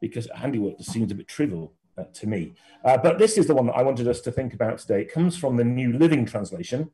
because 0.00 0.28
handiwork 0.36 0.78
just 0.78 0.92
seems 0.92 1.10
a 1.10 1.16
bit 1.16 1.26
trivial 1.26 1.74
uh, 1.98 2.04
to 2.14 2.26
me. 2.26 2.54
Uh, 2.84 2.96
but 2.98 3.18
this 3.18 3.36
is 3.36 3.46
the 3.46 3.54
one 3.54 3.66
that 3.66 3.76
I 3.76 3.82
wanted 3.82 4.08
us 4.08 4.20
to 4.22 4.32
think 4.32 4.54
about 4.54 4.78
today. 4.78 5.02
It 5.02 5.12
comes 5.12 5.36
from 5.36 5.56
the 5.56 5.64
New 5.64 5.92
Living 5.92 6.24
Translation, 6.24 6.90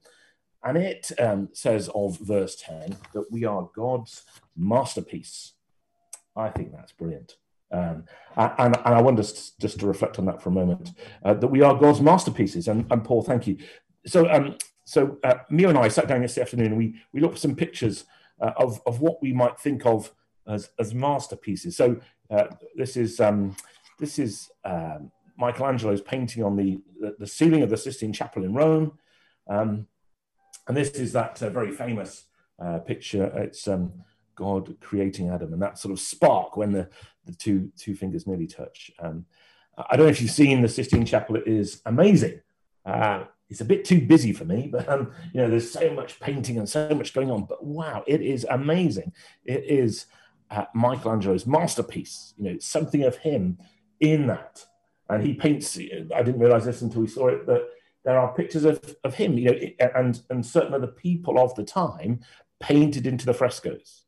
and 0.65 0.77
it 0.77 1.13
um, 1.19 1.49
says 1.53 1.89
of 1.95 2.19
verse 2.19 2.57
10 2.57 2.97
that 3.15 3.31
we 3.31 3.45
are 3.45 3.69
God's 3.75 4.23
masterpiece. 4.57 5.53
I 6.35 6.49
think 6.51 6.73
that's 6.73 6.93
brilliant. 6.93 7.37
Um, 7.73 8.05
and, 8.37 8.77
and, 8.77 8.95
I 8.95 9.01
want 9.01 9.19
us 9.19 9.53
just 9.61 9.81
to 9.81 9.87
reflect 9.87 10.19
on 10.19 10.27
that 10.27 10.41
for 10.41 10.51
a 10.51 10.53
moment 10.53 10.93
uh, 11.25 11.35
that 11.35 11.49
we 11.49 11.63
are 11.63 11.75
God's 11.75 12.01
masterpieces. 12.01 12.69
And, 12.69 12.87
and 12.93 13.05
Paul, 13.05 13.23
thank 13.23 13.47
you. 13.47 13.59
So, 14.07 14.31
um, 14.31 14.57
so 14.85 15.19
uh, 15.25 15.39
and 15.51 15.79
I 15.79 15.89
sat 15.89 16.07
down 16.07 16.23
yesterday 16.23 16.43
afternoon 16.43 16.67
and 16.67 16.79
we, 16.79 16.95
we 17.13 17.21
looked 17.21 17.35
at 17.35 17.41
some 17.41 17.57
pictures 17.57 18.05
uh, 18.41 18.53
of, 18.57 18.81
of 18.87 19.01
what 19.01 19.21
we 19.21 19.33
might 19.33 19.59
think 19.59 19.85
of 19.85 20.13
as, 20.47 20.71
as 20.79 20.95
masterpieces. 20.95 21.77
So, 21.77 22.01
uh, 22.31 22.47
this 22.75 22.97
is 22.97 23.21
um, 23.21 23.57
this 23.99 24.19
is 24.19 24.51
um, 24.65 25.11
Michelangelo's 25.39 26.01
painting 26.01 26.43
on 26.43 26.57
the, 26.57 26.81
the, 27.19 27.27
ceiling 27.27 27.63
of 27.63 27.71
the 27.71 27.77
Sistine 27.77 28.13
Chapel 28.13 28.45
in 28.45 28.55
Rome. 28.55 28.99
Um, 29.49 29.87
and 30.67 30.77
this 30.77 30.91
is 30.91 31.13
that 31.13 31.43
uh, 31.43 31.51
very 31.51 31.73
famous 31.73 32.25
uh, 32.63 32.79
picture. 32.79 33.25
It's 33.37 33.69
um, 33.69 33.93
God 34.35 34.77
creating 34.81 35.31
Adam 35.31 35.53
and 35.53 35.63
that 35.63 35.79
sort 35.79 35.93
of 35.93 36.01
spark 36.01 36.57
when 36.57 36.73
the, 36.73 36.89
the 37.25 37.33
two, 37.33 37.71
two 37.77 37.95
fingers 37.95 38.27
nearly 38.27 38.47
touch. 38.47 38.91
Um, 38.99 39.27
I 39.77 39.97
don't 39.97 40.07
know 40.07 40.11
if 40.11 40.23
you've 40.23 40.31
seen 40.31 40.63
the 40.63 40.69
Sistine 40.69 41.05
Chapel, 41.05 41.37
it 41.37 41.47
is 41.47 41.83
amazing. 41.87 42.41
Uh, 42.85 43.25
it's 43.49 43.61
a 43.61 43.65
bit 43.65 43.85
too 43.85 44.01
busy 44.01 44.33
for 44.33 44.45
me, 44.45 44.69
but 44.73 44.89
um, 44.89 45.13
you 45.33 45.41
know, 45.41 45.51
there's 45.51 45.71
so 45.71 45.93
much 45.93 46.19
painting 46.21 46.59
and 46.59 46.69
so 46.69 46.89
much 46.95 47.15
going 47.15 47.31
on. 47.31 47.45
But 47.45 47.65
wow, 47.65 48.05
it 48.07 48.23
is 48.23 48.47
amazing. 48.49 49.13
It 49.45 49.65
is 49.65 50.07
uh, 50.51 50.65
Michelangelo's 50.75 51.47
masterpiece. 51.47 52.35
You 52.39 52.53
know, 52.53 52.59
something 52.59 53.05
of 53.05 53.17
him 53.17 53.59
in 54.01 54.27
that. 54.27 54.65
And 55.09 55.25
he 55.25 55.35
paints, 55.35 55.79
I 55.79 56.23
didn't 56.23 56.41
realize 56.41 56.65
this 56.65 56.83
until 56.83 57.03
we 57.03 57.07
saw 57.07 57.29
it, 57.29 57.47
but 57.47 57.69
there 58.05 58.19
are 58.19 58.35
pictures 58.35 58.65
of, 58.65 58.97
of 59.05 59.15
him, 59.15 59.39
you 59.39 59.51
know, 59.51 59.87
and, 59.95 60.21
and 60.31 60.45
certain 60.45 60.75
other 60.75 60.87
people 60.87 61.39
of 61.39 61.55
the 61.55 61.65
time 61.65 62.21
painted 62.61 63.07
into 63.07 63.27
the 63.27 63.35
frescoes. 63.35 64.07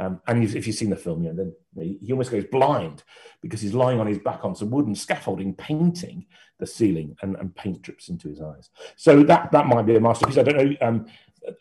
Um, 0.00 0.20
and 0.26 0.42
if 0.42 0.66
you've 0.66 0.76
seen 0.76 0.88
the 0.88 0.96
film, 0.96 1.22
you 1.22 1.32
know, 1.32 1.52
then 1.74 1.98
he 2.02 2.10
almost 2.12 2.30
goes 2.30 2.44
blind 2.44 3.02
because 3.42 3.60
he's 3.60 3.74
lying 3.74 4.00
on 4.00 4.06
his 4.06 4.18
back 4.18 4.46
on 4.46 4.54
some 4.54 4.70
wooden 4.70 4.94
scaffolding, 4.94 5.54
painting 5.54 6.24
the 6.58 6.66
ceiling, 6.66 7.16
and, 7.20 7.36
and 7.36 7.54
paint 7.54 7.82
drips 7.82 8.08
into 8.08 8.28
his 8.28 8.40
eyes. 8.40 8.70
So 8.96 9.22
that 9.24 9.52
that 9.52 9.66
might 9.66 9.84
be 9.84 9.96
a 9.96 10.00
masterpiece. 10.00 10.38
I 10.38 10.42
don't 10.42 10.56
know. 10.56 10.76
Um, 10.80 11.06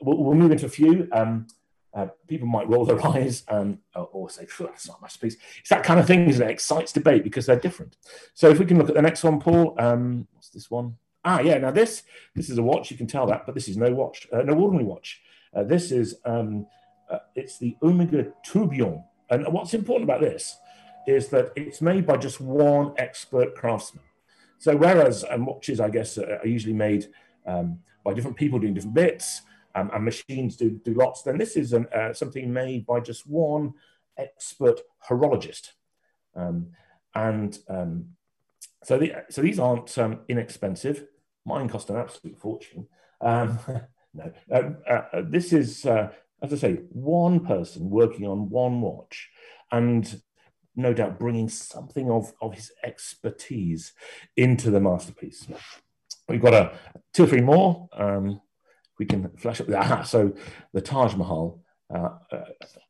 we'll, 0.01 0.23
we'll, 0.23 0.35
move 0.35 0.51
into 0.53 0.67
a 0.67 0.69
few. 0.69 1.09
Um, 1.11 1.47
uh, 1.93 2.07
people 2.27 2.47
might 2.47 2.69
roll 2.69 2.85
their 2.85 3.05
eyes 3.15 3.43
and 3.47 3.79
uh, 3.95 4.03
or 4.03 4.29
say, 4.29 4.47
"That's 4.59 4.87
not 4.87 5.01
masterpiece." 5.01 5.37
It's 5.59 5.69
that 5.69 5.83
kind 5.83 5.99
of 5.99 6.07
thing 6.07 6.29
that 6.31 6.49
excites 6.49 6.93
debate 6.93 7.23
because 7.23 7.45
they're 7.45 7.59
different. 7.59 7.97
So 8.33 8.49
if 8.49 8.59
we 8.59 8.65
can 8.65 8.77
look 8.77 8.89
at 8.89 8.95
the 8.95 9.01
next 9.01 9.23
one, 9.23 9.39
Paul. 9.39 9.75
Um, 9.79 10.27
what's 10.33 10.49
this 10.49 10.69
one? 10.69 10.95
Ah, 11.25 11.39
yeah. 11.39 11.57
Now 11.57 11.71
this 11.71 12.03
this 12.35 12.49
is 12.49 12.57
a 12.57 12.63
watch. 12.63 12.91
You 12.91 12.97
can 12.97 13.07
tell 13.07 13.25
that, 13.27 13.45
but 13.45 13.55
this 13.55 13.67
is 13.67 13.77
no 13.77 13.91
watch, 13.93 14.27
uh, 14.31 14.43
no 14.43 14.53
ordinary 14.53 14.85
watch. 14.85 15.21
Uh, 15.53 15.63
this 15.63 15.91
is 15.91 16.15
um, 16.25 16.67
uh, 17.09 17.19
it's 17.35 17.57
the 17.57 17.75
Omega 17.81 18.31
Tourbillon, 18.43 19.03
and 19.29 19.45
what's 19.51 19.73
important 19.73 20.09
about 20.09 20.21
this 20.21 20.57
is 21.07 21.29
that 21.29 21.51
it's 21.55 21.81
made 21.81 22.05
by 22.05 22.17
just 22.17 22.39
one 22.39 22.93
expert 22.97 23.55
craftsman. 23.55 24.03
So 24.59 24.75
whereas 24.75 25.25
um, 25.29 25.45
watches, 25.45 25.79
I 25.79 25.89
guess, 25.89 26.17
are 26.17 26.45
usually 26.45 26.73
made 26.73 27.07
um, 27.47 27.79
by 28.03 28.13
different 28.13 28.37
people 28.37 28.59
doing 28.59 28.73
different 28.73 28.93
bits 28.93 29.41
um, 29.75 29.91
and 29.93 30.05
machines 30.05 30.55
do, 30.55 30.71
do 30.83 30.93
lots, 30.93 31.23
then 31.23 31.37
this 31.37 31.55
is 31.55 31.73
an, 31.73 31.87
uh, 31.93 32.13
something 32.13 32.51
made 32.51 32.85
by 32.85 32.99
just 32.99 33.27
one 33.27 33.73
expert 34.17 34.81
horologist. 35.07 35.71
Um, 36.35 36.67
and 37.15 37.57
um, 37.67 38.09
so, 38.83 38.97
the, 38.97 39.13
so 39.29 39.41
these 39.41 39.59
aren't 39.59 39.97
um, 39.97 40.21
inexpensive. 40.27 41.05
Mine 41.45 41.69
cost 41.69 41.89
an 41.89 41.97
absolute 41.97 42.39
fortune. 42.39 42.87
Um, 43.21 43.59
no, 44.13 44.31
uh, 44.51 44.91
uh, 44.91 45.21
this 45.25 45.53
is, 45.53 45.85
uh, 45.85 46.11
as 46.41 46.53
I 46.53 46.57
say, 46.57 46.73
one 46.89 47.45
person 47.45 47.89
working 47.89 48.27
on 48.27 48.49
one 48.49 48.81
watch 48.81 49.29
and 49.71 50.21
no 50.75 50.93
doubt 50.93 51.19
bringing 51.19 51.49
something 51.49 52.09
of, 52.09 52.33
of 52.41 52.53
his 52.53 52.71
expertise 52.83 53.93
into 54.37 54.71
the 54.71 54.79
masterpiece. 54.79 55.47
We've 56.27 56.41
got 56.41 56.53
a 56.53 56.71
two 57.13 57.23
or 57.23 57.27
three 57.27 57.41
more. 57.41 57.89
Um, 57.93 58.41
we 58.99 59.05
can 59.05 59.29
flash 59.37 59.61
up 59.61 59.67
that. 59.67 60.07
So 60.07 60.33
the 60.73 60.81
Taj 60.81 61.15
Mahal. 61.15 61.61
Uh, 61.91 62.09
uh, 62.31 62.45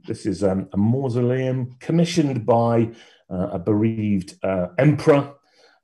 this 0.07 0.25
is 0.25 0.43
um, 0.43 0.67
a 0.73 0.77
mausoleum 0.77 1.77
commissioned 1.79 2.45
by 2.45 2.91
uh, 3.29 3.49
a 3.53 3.59
bereaved 3.59 4.35
uh, 4.43 4.67
emperor 4.77 5.35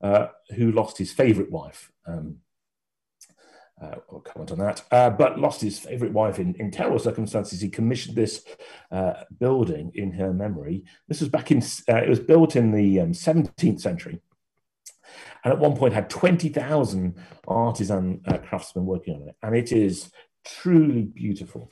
uh, 0.02 0.28
who 0.56 0.72
lost 0.74 0.98
his 0.98 1.14
favorite 1.14 1.50
wife. 1.50 1.92
Um, 2.06 2.38
uh, 3.82 3.96
I'll 4.12 4.20
comment 4.20 4.52
on 4.52 4.60
that. 4.60 4.84
but 5.18 5.40
lost 5.40 5.62
his 5.62 5.80
favorite 5.80 6.12
wife 6.12 6.40
in, 6.40 6.56
in 6.56 6.72
terrible 6.72 7.00
circumstances. 7.00 7.62
He 7.62 7.70
commissioned 7.70 8.18
this 8.18 8.44
building 9.40 9.92
in 9.94 10.12
her 10.14 10.34
memory. 10.34 10.84
This 11.08 11.22
was 11.22 11.30
back 11.30 11.52
in, 11.52 11.62
it 11.88 12.10
was 12.10 12.20
built 12.20 12.56
in 12.56 12.72
the 12.72 13.00
um, 13.02 13.12
17th 13.12 13.80
century 13.80 14.22
and 15.44 15.54
at 15.54 15.60
one 15.60 15.76
point 15.76 15.94
had 15.94 16.10
20,000 16.10 17.16
artisan 17.48 18.22
uh, 18.28 18.38
craftsmen 18.38 18.86
working 18.86 19.16
on 19.16 19.30
it. 19.30 19.36
And 19.44 19.56
it 19.56 19.72
is 19.72 20.12
truly 20.46 21.04
beautiful. 21.04 21.70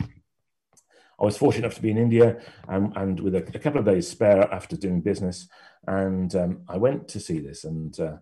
I 1.19 1.25
was 1.25 1.37
fortunate 1.37 1.65
enough 1.65 1.75
to 1.75 1.81
be 1.81 1.91
in 1.91 1.97
India 1.97 2.41
and, 2.67 2.95
and 2.95 3.19
with 3.19 3.35
a, 3.35 3.39
a, 3.39 3.59
couple 3.59 3.79
of 3.79 3.85
days 3.85 4.07
spare 4.07 4.51
after 4.53 4.75
doing 4.75 5.01
business. 5.01 5.47
And 5.87 6.33
um, 6.35 6.61
I 6.67 6.77
went 6.77 7.07
to 7.09 7.19
see 7.19 7.39
this 7.39 7.63
and 7.63 7.97
uh, 7.99 8.17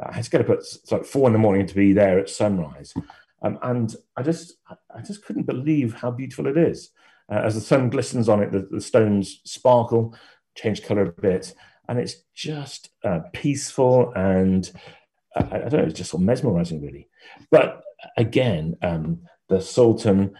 I 0.00 0.14
had 0.14 0.24
to 0.24 0.30
get 0.30 0.40
up 0.42 0.50
at 0.50 0.64
like 0.90 1.04
four 1.04 1.28
in 1.28 1.32
the 1.32 1.38
morning 1.38 1.66
to 1.66 1.74
be 1.74 1.92
there 1.92 2.18
at 2.18 2.28
sunrise. 2.28 2.92
Um, 3.42 3.58
and 3.62 3.94
I 4.16 4.22
just, 4.22 4.54
I 4.94 5.00
just 5.00 5.24
couldn't 5.24 5.44
believe 5.44 5.94
how 5.94 6.10
beautiful 6.10 6.46
it 6.46 6.56
is. 6.56 6.90
Uh, 7.30 7.40
as 7.44 7.54
the 7.54 7.60
sun 7.60 7.90
glistens 7.90 8.28
on 8.28 8.42
it, 8.42 8.52
the, 8.52 8.68
the 8.70 8.80
stones 8.80 9.40
sparkle, 9.44 10.14
change 10.54 10.82
color 10.82 11.02
a 11.02 11.12
bit 11.12 11.54
and 11.92 12.00
it's 12.00 12.22
just 12.34 12.88
uh, 13.04 13.20
peaceful 13.34 14.14
and 14.16 14.72
uh, 15.36 15.44
I 15.50 15.58
don't 15.58 15.72
know, 15.74 15.78
it's 15.80 15.98
just 15.98 16.10
sort 16.10 16.22
of 16.22 16.26
mesmerizing, 16.26 16.80
really. 16.80 17.10
But 17.50 17.82
again, 18.16 18.76
um, 18.80 19.20
the 19.50 19.60
Sultan 19.60 20.34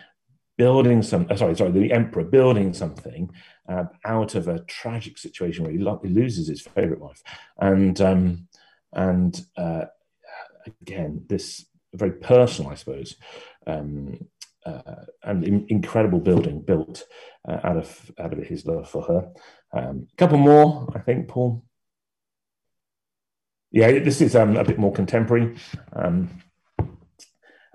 building 0.57 1.03
some, 1.03 1.27
uh, 1.29 1.37
sorry, 1.37 1.55
sorry, 1.55 1.73
the 1.73 1.93
emperor 1.93 2.25
building 2.25 2.73
something 2.73 3.31
uh, 3.69 3.85
out 4.07 4.35
of 4.35 4.49
a 4.49 4.61
tragic 4.61 5.19
situation 5.19 5.65
where 5.65 5.75
he, 5.75 5.79
lo- 5.79 6.01
he 6.03 6.09
loses 6.09 6.49
his 6.49 6.63
favorite 6.63 7.01
wife, 7.01 7.23
and 7.59 8.01
um, 8.01 8.49
and 8.95 9.45
uh, 9.59 9.85
again, 10.81 11.27
this 11.29 11.67
very 11.93 12.13
personal, 12.13 12.71
I 12.71 12.77
suppose, 12.77 13.17
um, 13.67 14.27
uh, 14.67 15.05
in, 15.25 15.67
incredible 15.69 16.21
building 16.21 16.61
built 16.61 17.05
uh, 17.49 17.59
out 17.65 17.77
of 17.77 18.11
out 18.19 18.33
of 18.33 18.39
his 18.45 18.67
love 18.67 18.89
for 18.89 19.03
her. 19.03 19.33
Um, 19.73 20.09
a 20.13 20.17
couple 20.17 20.39
more, 20.39 20.93
I 20.95 21.01
think, 21.01 21.29
Paul. 21.29 21.65
Yeah, 23.71 23.91
this 24.01 24.21
is 24.21 24.37
um, 24.37 24.57
a 24.57 24.65
bit 24.65 24.79
more 24.79 24.93
contemporary. 24.93 25.57
Um, 25.95 26.43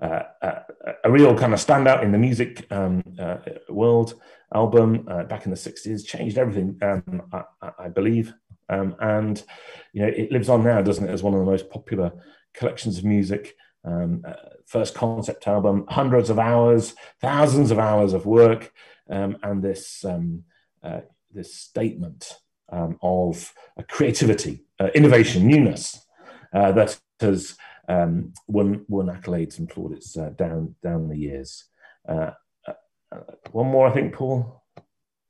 uh, 0.00 0.22
uh, 0.42 0.60
a 1.02 1.10
real 1.10 1.36
kind 1.36 1.52
of 1.52 1.58
standout 1.58 2.04
in 2.04 2.12
the 2.12 2.18
music 2.18 2.70
um, 2.70 3.02
uh, 3.18 3.38
world 3.68 4.14
album 4.54 5.06
uh, 5.10 5.24
back 5.24 5.44
in 5.44 5.50
the 5.50 5.56
60s, 5.56 6.06
changed 6.06 6.38
everything, 6.38 6.78
um, 6.82 7.22
I, 7.32 7.70
I, 7.80 7.88
believe. 7.88 8.32
Um, 8.68 8.94
and, 9.00 9.42
you 9.92 10.02
know, 10.02 10.08
it 10.08 10.30
lives 10.30 10.48
on 10.48 10.62
now, 10.62 10.80
doesn't 10.82 11.04
it, 11.04 11.10
as 11.10 11.24
one 11.24 11.34
of 11.34 11.40
the 11.40 11.50
most 11.50 11.68
popular 11.68 12.12
collections 12.54 12.98
of 12.98 13.04
music. 13.04 13.56
Um, 13.84 14.22
uh, 14.26 14.34
first 14.66 14.94
concept 14.94 15.46
album, 15.46 15.86
hundreds 15.88 16.30
of 16.30 16.38
hours, 16.38 16.94
thousands 17.20 17.70
of 17.70 17.78
hours 17.78 18.12
of 18.12 18.26
work, 18.26 18.72
um, 19.08 19.38
and 19.42 19.62
this, 19.62 20.04
um, 20.04 20.44
uh, 20.82 21.00
this 21.32 21.54
statement 21.54 22.34
of 22.70 23.54
creativity, 23.88 24.64
innovation, 24.94 25.46
newness 25.46 26.04
that 26.52 26.98
has 27.20 27.56
um, 27.88 28.34
won 28.46 28.84
won 28.88 29.06
accolades 29.06 29.58
and 29.58 29.68
plaudits 29.68 30.16
uh, 30.16 30.30
down 30.30 30.74
down 30.82 31.08
the 31.08 31.16
years. 31.16 31.64
Uh, 32.08 32.32
uh, 32.66 32.72
uh, 33.10 33.20
one 33.52 33.66
more, 33.66 33.88
I 33.88 33.92
think, 33.92 34.14
Paul. 34.14 34.62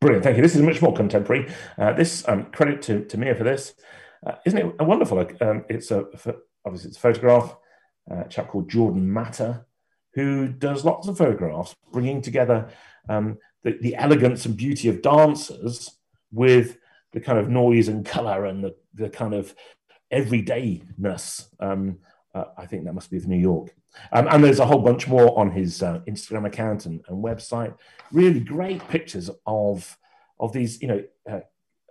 Brilliant, 0.01 0.25
thank 0.25 0.37
you. 0.37 0.43
This 0.43 0.55
is 0.55 0.63
much 0.63 0.81
more 0.83 0.95
contemporary. 0.95 1.53
Uh, 1.77 1.93
this 1.93 2.27
um, 2.29 2.45
credit 2.53 2.83
to, 2.83 3.05
to 3.07 3.19
Mia 3.19 3.35
for 3.35 3.45
this. 3.45 3.75
Uh, 4.25 4.35
isn't 4.47 4.59
it 4.59 4.81
wonderful? 4.81 5.19
Um, 5.41 5.65
it's 5.69 5.91
a 5.91 6.05
obviously 6.65 6.89
it's 6.89 6.97
a 6.97 7.01
photograph. 7.01 7.57
A 8.11 8.29
chap 8.29 8.49
called 8.49 8.71
Jordan 8.71 9.13
Matter, 9.13 9.67
who 10.15 10.49
does 10.49 10.85
lots 10.85 11.09
of 11.09 11.19
photographs, 11.19 11.75
bringing 11.93 12.21
together 12.21 12.69
um, 13.09 13.39
the, 13.63 13.79
the 13.81 13.97
elegance 13.97 14.47
and 14.47 14.57
beauty 14.57 14.89
of 14.89 15.03
dancers 15.03 15.99
with 16.33 16.79
the 17.13 17.21
kind 17.21 17.39
of 17.39 17.49
noise 17.49 17.89
and 17.89 18.05
color 18.05 18.45
and 18.47 18.63
the, 18.63 18.75
the 18.95 19.09
kind 19.09 19.35
of 19.35 19.55
everydayness 20.13 21.49
um, 21.61 21.99
uh, 22.35 22.45
I 22.57 22.67
think 22.67 22.85
that 22.85 22.93
must 22.93 23.11
be 23.11 23.17
of 23.17 23.27
New 23.27 23.39
York. 23.39 23.75
Um, 24.13 24.29
and 24.29 24.45
there's 24.45 24.59
a 24.59 24.67
whole 24.67 24.81
bunch 24.81 25.09
more 25.09 25.39
on 25.39 25.51
his 25.51 25.83
uh, 25.83 26.01
Instagram 26.07 26.47
account 26.47 26.87
and, 26.87 27.01
and, 27.09 27.25
website. 27.25 27.75
Really 28.13 28.41
great 28.41 28.87
pictures 28.89 29.31
of 29.47 29.97
of 30.39 30.53
these. 30.53 30.81
You 30.81 30.89
know, 30.89 31.05
uh, 31.29 31.41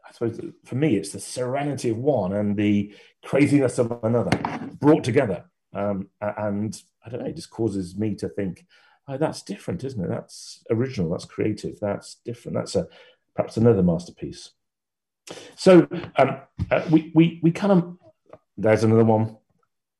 I 0.08 0.12
suppose 0.12 0.40
for 0.64 0.76
me, 0.76 0.96
it's 0.96 1.12
the 1.12 1.20
serenity 1.20 1.90
of 1.90 1.98
one 1.98 2.34
and 2.34 2.56
the 2.56 2.94
craziness 3.26 3.78
of 3.78 3.92
another 4.04 4.32
brought 4.80 5.04
together. 5.04 5.46
Um, 5.74 6.08
and 6.22 6.80
I 7.06 7.10
don't 7.10 7.22
know, 7.22 7.28
it 7.28 7.36
just 7.36 7.50
causes 7.50 7.98
me 7.98 8.16
to 8.16 8.30
think, 8.30 8.66
oh, 9.08 9.18
that's 9.18 9.42
different, 9.42 9.84
isn't 9.84 10.04
it? 10.04 10.10
That's 10.10 10.64
original. 10.70 11.10
That's 11.10 11.26
creative. 11.26 11.80
That's 11.80 12.16
different. 12.26 12.58
That's 12.58 12.76
a 12.76 12.88
perhaps 13.36 13.58
another 13.58 13.84
masterpiece. 13.84 14.52
So 15.56 15.88
um, 16.18 16.38
uh, 16.72 16.88
we 16.90 17.12
we 17.14 17.40
we 17.44 17.52
kind 17.52 17.74
of 17.74 17.98
there's 18.58 18.84
another 18.84 19.06
one 19.06 19.38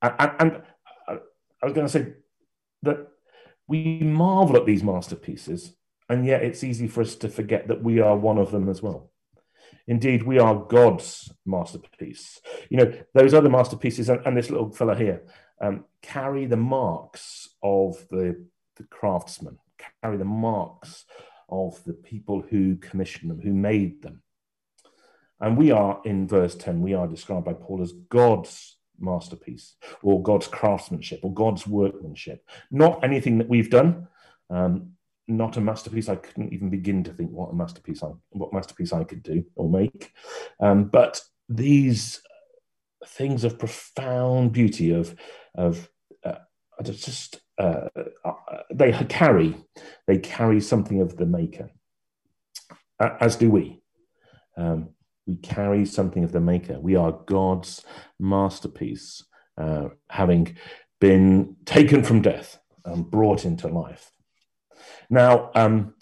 and, 0.02 0.32
and 0.40 0.62
I 1.08 1.66
was 1.66 1.74
going 1.74 1.88
to 1.88 1.92
say 1.92 2.14
that 2.84 3.08
we 3.68 4.00
marvel 4.00 4.58
at 4.58 4.66
these 4.66 4.84
masterpieces, 4.84 5.74
and 6.10 6.26
yet 6.26 6.44
it's 6.44 6.64
easy 6.64 6.88
for 6.88 7.02
us 7.02 7.16
to 7.16 7.30
forget 7.30 7.68
that 7.68 7.84
we 7.84 8.00
are 8.00 8.16
one 8.16 8.38
of 8.38 8.52
them 8.52 8.70
as 8.70 8.82
well. 8.82 9.12
Indeed, 9.88 10.24
we 10.24 10.40
are 10.40 10.56
God's 10.56 11.32
masterpiece. 11.46 12.42
You 12.70 12.78
know, 12.78 12.94
those 13.14 13.34
other 13.34 13.50
masterpieces, 13.50 14.10
and, 14.10 14.26
and 14.26 14.38
this 14.38 14.50
little 14.50 14.72
fella 14.72 14.96
here, 14.96 15.24
um, 15.62 15.86
carry 16.02 16.46
the 16.46 16.58
marks 16.58 17.50
of 17.64 18.06
the, 18.10 18.46
the 18.76 18.84
craftsman, 18.84 19.58
carry 20.02 20.18
the 20.18 20.26
marks 20.26 21.06
of 21.50 21.84
the 21.86 21.94
people 21.94 22.44
who 22.50 22.76
commissioned 22.76 23.32
them, 23.32 23.42
who 23.42 23.54
made 23.54 24.02
them. 24.02 24.22
And 25.40 25.58
we 25.58 25.72
are, 25.72 26.02
in 26.04 26.28
verse 26.28 26.56
10, 26.56 26.82
we 26.82 26.94
are 26.94 27.08
described 27.08 27.46
by 27.46 27.54
Paul 27.54 27.82
as 27.82 27.94
God's 28.10 28.78
masterpiece 29.00 29.76
or 30.02 30.22
God's 30.24 30.48
craftsmanship 30.48 31.20
or 31.24 31.34
God's 31.34 31.68
workmanship. 31.68 32.44
Not 32.72 33.04
anything 33.04 33.38
that 33.38 33.50
we've 33.50 33.70
done. 33.70 34.08
Um, 34.50 34.94
not 35.28 35.58
a 35.58 35.62
masterpiece. 35.62 36.10
I 36.10 36.16
couldn't 36.16 36.54
even 36.54 36.70
begin 36.70 37.04
to 37.04 37.14
think 37.14 37.32
what 37.32 37.52
a 37.52 37.56
masterpiece 37.56 38.02
I 38.02 38.08
what 38.30 38.54
masterpiece 38.54 38.94
I 38.94 39.04
could 39.04 39.24
do 39.24 39.44
or 39.56 39.70
make. 39.70 40.14
Um, 40.60 40.86
but 40.86 41.22
these 41.50 42.22
things 43.06 43.44
of 43.44 43.60
profound 43.60 44.52
beauty 44.52 44.92
of 44.92 45.16
of 45.56 45.90
uh, 46.24 46.36
just 46.84 47.40
uh, 47.58 47.88
uh, 48.24 48.34
they 48.74 48.92
carry 49.10 49.56
they 50.08 50.18
carry 50.18 50.62
something 50.62 51.02
of 51.02 51.18
the 51.18 51.26
maker, 51.26 51.70
as 53.00 53.36
do 53.36 53.50
we. 53.50 53.82
Um, 54.58 54.90
we 55.26 55.36
carry 55.36 55.86
something 55.86 56.24
of 56.24 56.32
the 56.32 56.40
maker. 56.40 56.80
We 56.80 56.96
are 56.96 57.12
God's 57.12 57.84
masterpiece, 58.20 59.24
uh, 59.58 59.90
having 60.10 60.56
been 61.02 61.58
taken 61.66 62.04
from 62.04 62.22
death 62.22 62.60
and 62.86 63.10
brought 63.10 63.44
into 63.44 63.68
life. 63.68 64.12
Now, 65.10 65.52
um, 65.54 65.96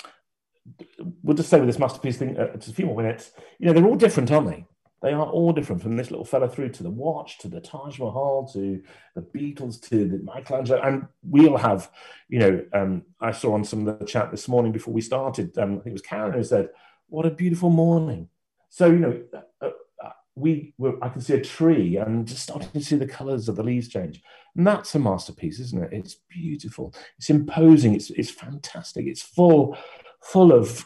we'll 1.23 1.35
just 1.35 1.49
say 1.49 1.59
with 1.59 1.67
this 1.67 1.79
masterpiece 1.79 2.17
thing, 2.17 2.37
uh, 2.37 2.55
just 2.55 2.69
a 2.69 2.73
few 2.73 2.85
more 2.85 2.97
minutes. 2.97 3.31
You 3.59 3.67
know, 3.67 3.73
they're 3.73 3.85
all 3.85 3.95
different, 3.95 4.31
aren't 4.31 4.47
they? 4.47 4.65
They 5.01 5.13
are 5.13 5.25
all 5.25 5.51
different 5.51 5.81
from 5.81 5.97
this 5.97 6.09
little 6.09 6.25
fella 6.25 6.49
through 6.49 6.69
to 6.69 6.83
the 6.83 6.89
watch, 6.89 7.37
to 7.39 7.47
the 7.47 7.61
Taj 7.61 7.99
Mahal, 7.99 8.49
to 8.53 8.81
the 9.13 9.21
Beatles, 9.21 9.79
to 9.89 10.07
the 10.07 10.19
Michelangelo. 10.23 10.81
And 10.81 11.07
we'll 11.21 11.57
have, 11.57 11.91
you 12.29 12.39
know, 12.39 12.65
um, 12.73 13.03
I 13.21 13.31
saw 13.31 13.53
on 13.53 13.63
some 13.63 13.87
of 13.87 13.99
the 13.99 14.05
chat 14.05 14.31
this 14.31 14.47
morning 14.47 14.71
before 14.71 14.93
we 14.93 15.01
started, 15.01 15.57
um, 15.57 15.71
I 15.71 15.75
think 15.75 15.87
it 15.87 15.91
was 15.93 16.01
Karen 16.01 16.33
who 16.33 16.43
said, 16.43 16.69
What 17.07 17.25
a 17.25 17.31
beautiful 17.31 17.69
morning. 17.69 18.29
So 18.69 18.87
you 18.87 18.99
know, 18.99 19.23
uh, 19.61 19.69
uh, 20.03 20.09
we 20.35 20.73
were, 20.77 21.01
I 21.01 21.09
can 21.09 21.21
see 21.21 21.33
a 21.33 21.41
tree 21.41 21.97
and 21.97 22.27
just 22.27 22.43
starting 22.43 22.69
to 22.71 22.83
see 22.83 22.97
the 22.97 23.07
colours 23.07 23.47
of 23.47 23.55
the 23.55 23.63
leaves 23.63 23.87
change, 23.87 24.21
and 24.57 24.67
that's 24.67 24.95
a 24.95 24.99
masterpiece, 24.99 25.59
isn't 25.59 25.81
it? 25.81 25.93
It's 25.93 26.17
beautiful, 26.29 26.93
it's 27.17 27.29
imposing, 27.29 27.95
it's 27.95 28.09
it's 28.09 28.31
fantastic, 28.31 29.05
it's 29.05 29.21
full 29.21 29.77
full 30.21 30.51
of 30.51 30.85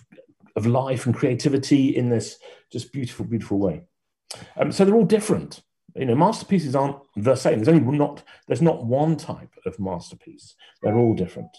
of 0.56 0.68
life 0.68 1.08
and 1.08 1.16
creativity 1.16 1.96
in 1.96 2.10
this 2.10 2.38
just 2.72 2.92
beautiful, 2.92 3.26
beautiful 3.26 3.58
way. 3.58 3.82
Um, 4.58 4.72
so 4.72 4.86
they're 4.86 4.96
all 4.96 5.06
different. 5.06 5.62
You 5.96 6.06
know, 6.06 6.16
masterpieces 6.16 6.76
aren't 6.76 6.98
the 7.16 7.36
same. 7.36 7.60
There's 7.60 7.68
only 7.68 7.98
not 7.98 8.24
there's 8.48 8.62
not 8.62 8.86
one 8.86 9.18
type 9.18 9.54
of 9.66 9.80
masterpiece. 9.80 10.56
They're 10.82 10.98
all 10.98 11.16
different, 11.16 11.56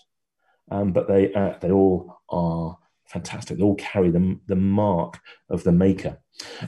um, 0.70 0.92
but 0.92 1.08
they 1.08 1.32
uh, 1.34 1.54
they 1.60 1.70
all 1.70 2.20
are 2.28 2.78
fantastic. 3.10 3.58
They 3.58 3.64
all 3.64 3.74
carry 3.74 4.10
the, 4.10 4.38
the 4.46 4.56
mark 4.56 5.20
of 5.48 5.64
the 5.64 5.72
maker. 5.72 6.18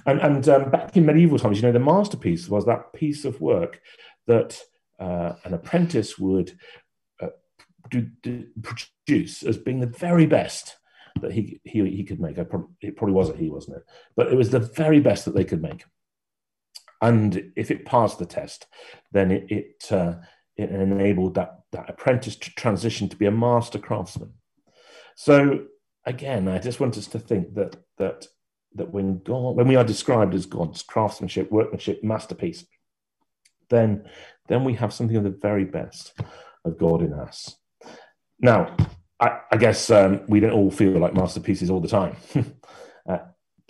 And, 0.07 0.21
and 0.21 0.49
um, 0.49 0.71
back 0.71 0.97
in 0.97 1.07
medieval 1.07 1.39
times, 1.39 1.59
you 1.59 1.63
know, 1.63 1.73
the 1.73 1.79
masterpiece 1.79 2.49
was 2.49 2.67
that 2.67 2.93
piece 2.93 3.25
of 3.25 3.41
work 3.41 3.81
that 4.27 4.61
uh, 4.99 5.35
an 5.45 5.55
apprentice 5.55 6.19
would 6.19 6.59
uh, 7.21 7.29
do, 7.91 8.09
do, 8.23 8.47
produce 8.61 9.45
as 9.45 9.57
being 9.57 9.81
the 9.81 9.87
very 9.87 10.27
best 10.27 10.77
that 11.21 11.33
he, 11.33 11.61
he, 11.65 11.89
he 11.89 12.05
could 12.05 12.21
make. 12.21 12.39
it 12.39 12.49
probably 12.97 13.15
wasn't 13.15 13.39
he, 13.39 13.49
wasn't 13.49 13.77
it? 13.77 13.85
But 14.17 14.33
it 14.33 14.37
was 14.37 14.51
the 14.51 14.59
very 14.59 14.99
best 14.99 15.25
that 15.27 15.35
they 15.35 15.45
could 15.45 15.63
make. 15.63 15.85
And 17.03 17.53
if 17.57 17.71
it 17.71 17.85
passed 17.85 18.19
the 18.19 18.27
test, 18.27 18.67
then 19.11 19.31
it, 19.31 19.51
it, 19.51 19.93
uh, 19.93 20.15
it 20.57 20.71
enabled 20.71 21.35
that, 21.35 21.61
that 21.73 21.91
apprentice 21.91 22.37
to 22.37 22.55
transition 22.55 23.09
to 23.09 23.17
be 23.17 23.27
a 23.27 23.31
master 23.31 23.79
craftsman. 23.79 24.33
So 25.17 25.67
again, 26.05 26.49
I 26.49 26.59
just 26.59 26.81
want 26.81 26.97
us 26.97 27.07
to 27.09 27.19
think 27.19 27.55
that 27.55 27.77
that 27.99 28.27
that 28.75 28.91
when 28.91 29.19
God, 29.19 29.57
when 29.57 29.69
we 29.69 29.77
are 29.77 29.85
described 29.85 30.35
as 30.35 30.47
God's 30.47 30.83
craftsmanship, 30.83 31.53
workmanship, 31.53 32.03
masterpiece, 32.03 32.65
then 33.69 34.09
then 34.49 34.65
we 34.65 34.75
have 34.75 34.93
something 34.93 35.17
of 35.17 35.25
the 35.25 35.31
very 35.31 35.65
best 35.65 36.19
of 36.65 36.79
God 36.79 37.03
in 37.03 37.13
us. 37.13 37.57
Now, 38.41 38.77
I, 39.21 39.41
I 39.53 39.57
guess 39.57 39.91
um, 39.91 40.23
we 40.27 40.41
don't 40.41 40.53
all 40.53 40.71
feel 40.71 40.99
like 40.99 41.15
masterpieces 41.15 41.71
all 41.71 41.81
the 41.81 41.89
time, 41.89 42.17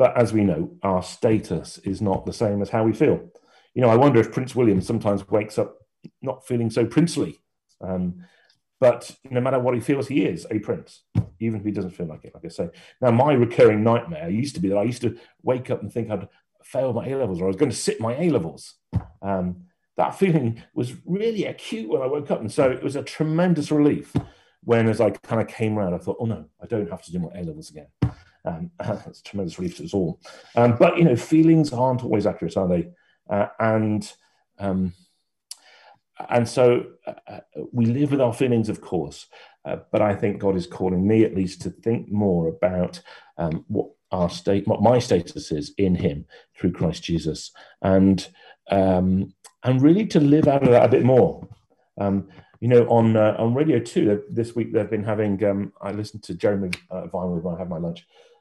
but 0.02 0.16
as 0.16 0.32
we 0.32 0.42
know, 0.42 0.68
our 0.82 1.00
status 1.00 1.78
is 1.78 2.02
not 2.02 2.26
the 2.26 2.32
same 2.32 2.60
as 2.60 2.70
how 2.70 2.82
we 2.82 2.92
feel. 2.92 3.20
You 3.72 3.82
know, 3.82 3.88
I 3.88 3.94
wonder 3.94 4.18
if 4.18 4.32
Prince 4.32 4.52
William 4.52 4.80
sometimes 4.80 5.28
wakes 5.28 5.58
up 5.58 5.76
not 6.20 6.44
feeling 6.44 6.70
so 6.70 6.84
princely. 6.84 7.38
Um, 7.80 8.24
but 8.80 9.14
no 9.30 9.40
matter 9.40 9.60
what 9.60 9.76
he 9.76 9.80
feels, 9.80 10.08
he 10.08 10.24
is 10.24 10.44
a 10.50 10.58
prince, 10.58 11.04
even 11.38 11.60
if 11.60 11.64
he 11.64 11.70
doesn't 11.70 11.92
feel 11.92 12.06
like 12.06 12.24
it, 12.24 12.34
like 12.34 12.44
I 12.44 12.48
say. 12.48 12.70
Now, 13.00 13.12
my 13.12 13.32
recurring 13.34 13.84
nightmare 13.84 14.28
used 14.28 14.56
to 14.56 14.60
be 14.60 14.70
that 14.70 14.76
I 14.76 14.82
used 14.82 15.02
to 15.02 15.16
wake 15.44 15.70
up 15.70 15.82
and 15.82 15.92
think 15.92 16.10
I'd 16.10 16.26
failed 16.64 16.96
my 16.96 17.06
A 17.06 17.14
levels 17.14 17.40
or 17.40 17.44
I 17.44 17.46
was 17.46 17.54
going 17.54 17.70
to 17.70 17.76
sit 17.76 18.00
my 18.00 18.16
A 18.16 18.28
levels. 18.28 18.74
Um, 19.22 19.66
that 19.96 20.16
feeling 20.16 20.64
was 20.74 20.94
really 21.06 21.44
acute 21.44 21.88
when 21.88 22.02
I 22.02 22.06
woke 22.06 22.32
up. 22.32 22.40
And 22.40 22.50
so 22.50 22.68
it 22.72 22.82
was 22.82 22.96
a 22.96 23.04
tremendous 23.04 23.70
relief 23.70 24.12
when, 24.64 24.88
as 24.88 25.00
I 25.00 25.10
kind 25.10 25.40
of 25.40 25.46
came 25.46 25.78
around, 25.78 25.94
I 25.94 25.98
thought, 25.98 26.16
oh 26.18 26.26
no, 26.26 26.46
I 26.60 26.66
don't 26.66 26.90
have 26.90 27.04
to 27.04 27.12
do 27.12 27.20
my 27.20 27.30
A 27.36 27.44
levels 27.44 27.70
again. 27.70 27.86
Um, 28.44 28.70
that's 28.78 29.20
a 29.20 29.22
tremendous 29.22 29.58
relief 29.58 29.76
to 29.78 29.84
us 29.84 29.94
all. 29.94 30.20
Um, 30.56 30.76
but, 30.78 30.98
you 30.98 31.04
know, 31.04 31.16
feelings 31.16 31.72
aren't 31.72 32.04
always 32.04 32.26
accurate, 32.26 32.56
are 32.56 32.68
they? 32.68 32.88
Uh, 33.30 33.46
and 33.58 34.12
um, 34.58 34.92
and 36.28 36.48
so 36.48 36.84
uh, 37.06 37.14
uh, 37.26 37.40
we 37.72 37.86
live 37.86 38.10
with 38.10 38.20
our 38.20 38.32
feelings, 38.32 38.68
of 38.68 38.80
course, 38.80 39.26
uh, 39.64 39.76
but 39.90 40.02
I 40.02 40.14
think 40.14 40.38
God 40.38 40.56
is 40.56 40.66
calling 40.66 41.06
me 41.06 41.24
at 41.24 41.34
least 41.34 41.62
to 41.62 41.70
think 41.70 42.10
more 42.10 42.48
about 42.48 43.00
um, 43.38 43.64
what 43.68 43.90
our 44.10 44.28
state, 44.28 44.66
what 44.66 44.82
my 44.82 44.98
status 44.98 45.50
is 45.50 45.72
in 45.78 45.94
Him 45.94 46.26
through 46.56 46.72
Christ 46.72 47.02
Jesus, 47.02 47.50
and 47.80 48.26
um, 48.70 49.34
and 49.64 49.82
really 49.82 50.06
to 50.08 50.20
live 50.20 50.48
out 50.48 50.62
of 50.62 50.70
that 50.70 50.84
a 50.84 50.88
bit 50.88 51.04
more. 51.04 51.46
Um, 51.98 52.28
you 52.60 52.68
know, 52.68 52.86
on 52.88 53.16
uh, 53.16 53.36
on 53.38 53.54
Radio 53.54 53.78
Two 53.78 54.22
this 54.28 54.54
week 54.54 54.72
they've 54.72 54.90
been 54.90 55.04
having. 55.04 55.42
Um, 55.44 55.72
I 55.80 55.92
listened 55.92 56.22
to 56.24 56.34
Jeremy 56.34 56.70
uh, 56.90 57.06
Vine 57.06 57.42
when 57.42 57.54
I 57.54 57.58
had 57.58 57.68
my 57.68 57.78
lunch, 57.78 58.06
uh, 58.06 58.31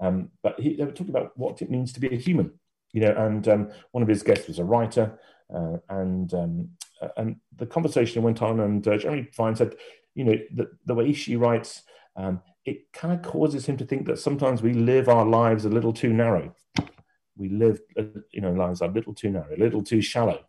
um, 0.00 0.30
but 0.42 0.58
he, 0.60 0.76
they 0.76 0.84
were 0.84 0.92
talking 0.92 1.14
about 1.14 1.36
what 1.36 1.62
it 1.62 1.70
means 1.70 1.92
to 1.92 2.00
be 2.00 2.14
a 2.14 2.18
human. 2.18 2.52
You 2.92 3.02
know, 3.02 3.14
and 3.16 3.46
um, 3.48 3.70
one 3.92 4.02
of 4.02 4.08
his 4.08 4.22
guests 4.22 4.48
was 4.48 4.58
a 4.58 4.64
writer, 4.64 5.18
uh, 5.54 5.76
and 5.90 6.32
um, 6.32 6.70
uh, 7.02 7.08
and 7.16 7.36
the 7.56 7.66
conversation 7.66 8.22
went 8.22 8.40
on, 8.42 8.60
and 8.60 8.86
uh, 8.88 8.96
Jeremy 8.96 9.28
Vine 9.36 9.56
said, 9.56 9.74
you 10.14 10.24
know, 10.24 10.34
the, 10.54 10.70
the 10.86 10.94
way 10.94 11.12
she 11.12 11.36
writes, 11.36 11.82
um, 12.16 12.40
it 12.64 12.92
kind 12.92 13.14
of 13.14 13.22
causes 13.22 13.66
him 13.66 13.76
to 13.76 13.84
think 13.84 14.06
that 14.06 14.18
sometimes 14.18 14.62
we 14.62 14.72
live 14.72 15.08
our 15.08 15.24
lives 15.24 15.64
a 15.64 15.68
little 15.68 15.92
too 15.92 16.12
narrow. 16.12 16.54
We 17.36 17.50
live, 17.50 17.80
uh, 17.96 18.04
you 18.32 18.40
know, 18.40 18.52
lives 18.52 18.82
are 18.82 18.90
a 18.90 18.92
little 18.92 19.14
too 19.14 19.30
narrow, 19.30 19.54
a 19.54 19.58
little 19.58 19.82
too 19.82 20.00
shallow. 20.00 20.44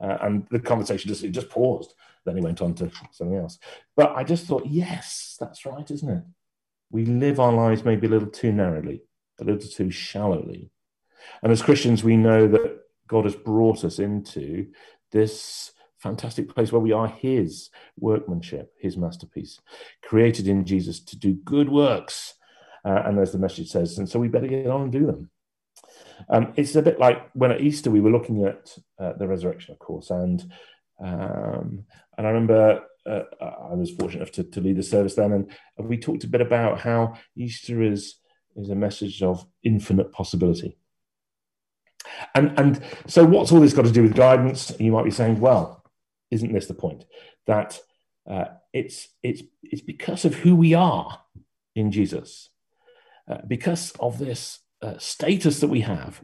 Uh, 0.00 0.18
and 0.22 0.46
the 0.50 0.60
conversation 0.60 1.08
just 1.08 1.24
it 1.24 1.30
just 1.30 1.50
paused. 1.50 1.94
Then 2.24 2.36
he 2.36 2.42
went 2.42 2.62
on 2.62 2.74
to 2.74 2.90
something 3.12 3.36
else. 3.36 3.58
But 3.96 4.14
I 4.14 4.24
just 4.24 4.46
thought, 4.46 4.66
yes, 4.66 5.36
that's 5.40 5.66
right, 5.66 5.90
isn't 5.90 6.08
it? 6.08 6.22
We 6.90 7.04
live 7.04 7.38
our 7.40 7.52
lives 7.52 7.84
maybe 7.84 8.06
a 8.06 8.10
little 8.10 8.28
too 8.28 8.52
narrowly, 8.52 9.02
a 9.40 9.44
little 9.44 9.68
too 9.68 9.90
shallowly. 9.90 10.70
And 11.42 11.52
as 11.52 11.62
Christians, 11.62 12.02
we 12.02 12.16
know 12.16 12.48
that 12.48 12.80
God 13.06 13.24
has 13.24 13.36
brought 13.36 13.84
us 13.84 13.98
into 13.98 14.68
this 15.12 15.72
fantastic 15.98 16.48
place 16.48 16.72
where 16.72 16.80
we 16.80 16.92
are 16.92 17.08
His 17.08 17.70
workmanship, 17.98 18.72
His 18.78 18.96
masterpiece, 18.96 19.60
created 20.02 20.48
in 20.48 20.64
Jesus 20.64 21.00
to 21.00 21.18
do 21.18 21.34
good 21.34 21.68
works. 21.68 22.34
Uh, 22.84 23.02
and 23.04 23.18
as 23.18 23.32
the 23.32 23.38
message 23.38 23.68
says, 23.68 23.98
and 23.98 24.08
so 24.08 24.18
we 24.18 24.28
better 24.28 24.46
get 24.46 24.66
on 24.66 24.82
and 24.82 24.92
do 24.92 25.06
them. 25.06 25.30
Um, 26.28 26.52
it's 26.56 26.76
a 26.76 26.82
bit 26.82 26.98
like 26.98 27.30
when 27.34 27.52
at 27.52 27.60
Easter 27.60 27.90
we 27.90 28.00
were 28.00 28.10
looking 28.10 28.44
at 28.44 28.76
uh, 28.98 29.12
the 29.14 29.28
resurrection, 29.28 29.72
of 29.72 29.78
course, 29.78 30.10
and 30.10 30.42
um, 31.02 31.84
and 32.16 32.26
I 32.26 32.30
remember 32.30 32.82
uh, 33.06 33.22
I 33.40 33.74
was 33.74 33.90
fortunate 33.90 34.22
enough 34.22 34.32
to, 34.32 34.44
to 34.44 34.60
lead 34.60 34.76
the 34.76 34.82
service 34.82 35.14
then, 35.14 35.32
and, 35.32 35.50
we 35.78 35.96
talked 35.96 36.24
a 36.24 36.28
bit 36.28 36.42
about 36.42 36.80
how 36.80 37.14
Easter 37.34 37.82
is 37.82 38.16
is 38.54 38.68
a 38.68 38.74
message 38.74 39.22
of 39.22 39.46
infinite 39.62 40.12
possibility. 40.12 40.76
And 42.34 42.58
and 42.58 42.82
so, 43.06 43.24
what's 43.24 43.50
all 43.50 43.60
this 43.60 43.72
got 43.72 43.86
to 43.86 43.92
do 43.92 44.02
with 44.02 44.14
guidance? 44.14 44.72
You 44.78 44.92
might 44.92 45.04
be 45.04 45.10
saying, 45.10 45.40
well, 45.40 45.82
isn't 46.30 46.52
this 46.52 46.66
the 46.66 46.74
point 46.74 47.04
that 47.46 47.78
uh, 48.28 48.46
it's 48.72 49.08
it's 49.22 49.42
it's 49.62 49.82
because 49.82 50.24
of 50.24 50.34
who 50.34 50.54
we 50.54 50.74
are 50.74 51.20
in 51.74 51.90
Jesus, 51.92 52.50
uh, 53.30 53.38
because 53.46 53.92
of 54.00 54.18
this 54.18 54.60
uh, 54.82 54.98
status 54.98 55.60
that 55.60 55.68
we 55.68 55.80
have, 55.80 56.22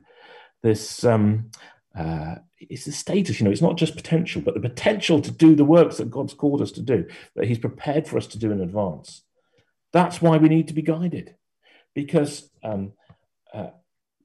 this 0.63 1.05
um, 1.05 1.51
uh, 1.97 2.37
it's 2.59 2.85
the 2.85 2.93
status, 2.93 3.39
you 3.39 3.45
know, 3.45 3.51
it's 3.51 3.63
not 3.63 3.77
just 3.77 3.97
potential, 3.97 4.41
but 4.41 4.55
the 4.55 4.61
potential 4.61 5.21
to 5.21 5.31
do 5.31 5.55
the 5.55 5.65
works 5.65 5.99
that 5.99 6.11
God's 6.11 6.35
called 6.35 6.63
us 6.63 6.73
to 6.73 6.83
do, 6.83 7.07
that 7.35 7.47
He's 7.47 7.59
prepared 7.59 8.09
for 8.09 8.17
us 8.17 8.27
to 8.29 8.39
do 8.39 8.51
in 8.51 8.61
advance. 8.61 9.23
That's 9.93 10.23
why 10.23 10.37
we 10.37 10.49
need 10.49 10.69
to 10.69 10.75
be 10.75 10.83
guided, 10.83 11.37
because 11.95 12.51
um, 12.63 12.93
uh, 13.53 13.69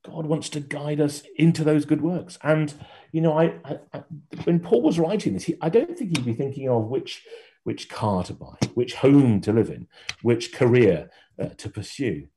God 0.03 0.25
wants 0.25 0.49
to 0.49 0.59
guide 0.59 0.99
us 0.99 1.23
into 1.35 1.63
those 1.63 1.85
good 1.85 2.01
works. 2.01 2.37
And 2.41 2.73
you 3.11 3.21
know, 3.21 3.37
I, 3.37 3.53
I, 3.65 3.79
I 3.93 4.03
when 4.45 4.59
Paul 4.59 4.81
was 4.81 4.99
writing 4.99 5.33
this, 5.33 5.43
he, 5.43 5.55
I 5.61 5.69
don't 5.69 5.97
think 5.97 6.17
he'd 6.17 6.25
be 6.25 6.33
thinking 6.33 6.69
of 6.69 6.85
which 6.85 7.23
which 7.63 7.89
car 7.89 8.23
to 8.23 8.33
buy, 8.33 8.55
which 8.73 8.95
home 8.95 9.39
to 9.41 9.53
live 9.53 9.69
in, 9.69 9.87
which 10.21 10.53
career 10.53 11.11
uh, 11.39 11.49
to 11.57 11.69
pursue. 11.69 12.27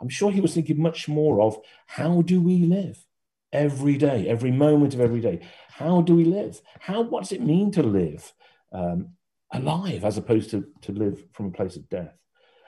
I'm 0.00 0.08
sure 0.08 0.30
he 0.30 0.40
was 0.40 0.54
thinking 0.54 0.80
much 0.80 1.08
more 1.08 1.42
of 1.42 1.58
how 1.86 2.22
do 2.22 2.40
we 2.40 2.58
live 2.64 3.04
every 3.52 3.96
day, 3.96 4.28
every 4.28 4.50
moment 4.50 4.94
of 4.94 5.00
every 5.00 5.20
day? 5.20 5.40
How 5.68 6.00
do 6.02 6.14
we 6.14 6.24
live? 6.24 6.60
How 6.78 7.02
what 7.02 7.22
does 7.22 7.32
it 7.32 7.42
mean 7.42 7.70
to 7.72 7.82
live 7.82 8.32
um, 8.72 9.10
alive 9.52 10.04
as 10.04 10.18
opposed 10.18 10.50
to 10.50 10.66
to 10.82 10.92
live 10.92 11.24
from 11.32 11.46
a 11.46 11.52
place 11.52 11.76
of 11.76 11.88
death? 11.88 12.16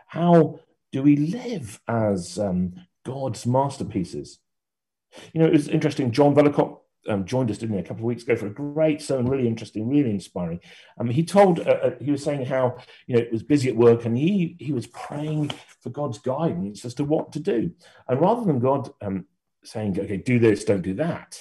How 0.06 0.60
do 0.90 1.02
we 1.02 1.16
live 1.16 1.80
as 1.88 2.38
um, 2.38 2.74
God's 3.04 3.46
masterpieces? 3.46 4.38
You 5.32 5.42
know, 5.42 5.46
it's 5.46 5.68
interesting. 5.68 6.10
John 6.10 6.34
Vellacott 6.34 6.78
um, 7.08 7.24
joined 7.24 7.50
us, 7.50 7.58
didn't 7.58 7.76
he, 7.76 7.80
a 7.80 7.84
couple 7.84 8.02
of 8.02 8.06
weeks 8.06 8.22
ago 8.22 8.36
for 8.36 8.46
a 8.46 8.50
great 8.50 9.02
sermon, 9.02 9.30
really 9.30 9.48
interesting, 9.48 9.88
really 9.88 10.10
inspiring. 10.10 10.60
Um, 10.98 11.08
he 11.08 11.24
told, 11.24 11.60
uh, 11.60 11.78
uh, 11.82 11.90
he 12.00 12.10
was 12.10 12.22
saying 12.22 12.46
how, 12.46 12.76
you 13.06 13.16
know, 13.16 13.22
it 13.22 13.32
was 13.32 13.42
busy 13.42 13.68
at 13.68 13.76
work 13.76 14.04
and 14.04 14.16
he, 14.16 14.56
he 14.58 14.72
was 14.72 14.86
praying 14.86 15.50
for 15.80 15.90
God's 15.90 16.18
guidance 16.18 16.84
as 16.84 16.94
to 16.94 17.04
what 17.04 17.32
to 17.32 17.40
do. 17.40 17.72
And 18.08 18.20
rather 18.20 18.44
than 18.44 18.60
God 18.60 18.90
um, 19.00 19.26
saying, 19.64 19.98
okay, 19.98 20.16
do 20.16 20.38
this, 20.38 20.64
don't 20.64 20.82
do 20.82 20.94
that, 20.94 21.38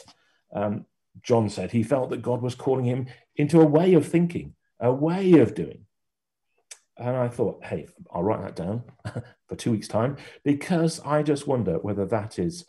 um, 0.53 0.85
John 1.21 1.49
said 1.49 1.71
he 1.71 1.83
felt 1.83 2.09
that 2.09 2.21
God 2.21 2.41
was 2.41 2.55
calling 2.55 2.85
him 2.85 3.07
into 3.35 3.61
a 3.61 3.65
way 3.65 3.93
of 3.93 4.07
thinking, 4.07 4.55
a 4.79 4.91
way 4.91 5.33
of 5.33 5.53
doing. 5.53 5.85
And 6.97 7.15
I 7.15 7.27
thought, 7.27 7.63
hey, 7.65 7.87
I'll 8.13 8.23
write 8.23 8.41
that 8.41 8.55
down 8.55 8.83
for 9.47 9.55
two 9.55 9.71
weeks' 9.71 9.87
time 9.87 10.17
because 10.43 10.99
I 11.01 11.23
just 11.23 11.47
wonder 11.47 11.79
whether 11.79 12.05
that 12.05 12.37
is 12.37 12.65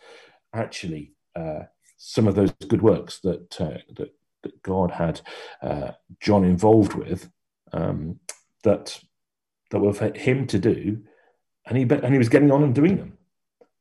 actually 0.55 1.13
uh, 1.37 1.65
some 1.97 2.27
of 2.27 2.35
those 2.35 2.53
good 2.69 2.83
works 2.83 3.21
that 3.21 3.61
uh, 3.61 3.79
that, 3.97 4.15
that, 4.43 4.63
God 4.63 4.91
had 4.91 5.21
uh, 5.63 5.93
John 6.21 6.45
involved 6.45 6.95
with 6.95 7.31
um, 7.73 8.19
that 8.65 9.01
that 9.71 9.81
were 9.81 9.93
for 9.93 10.17
him 10.17 10.47
to 10.49 10.59
do, 10.59 11.03
and 11.67 11.77
he 11.77 11.83
and 11.83 12.13
he 12.13 12.19
was 12.19 12.29
getting 12.29 12.51
on 12.51 12.63
and 12.63 12.75
doing 12.75 12.97
them. 12.97 13.19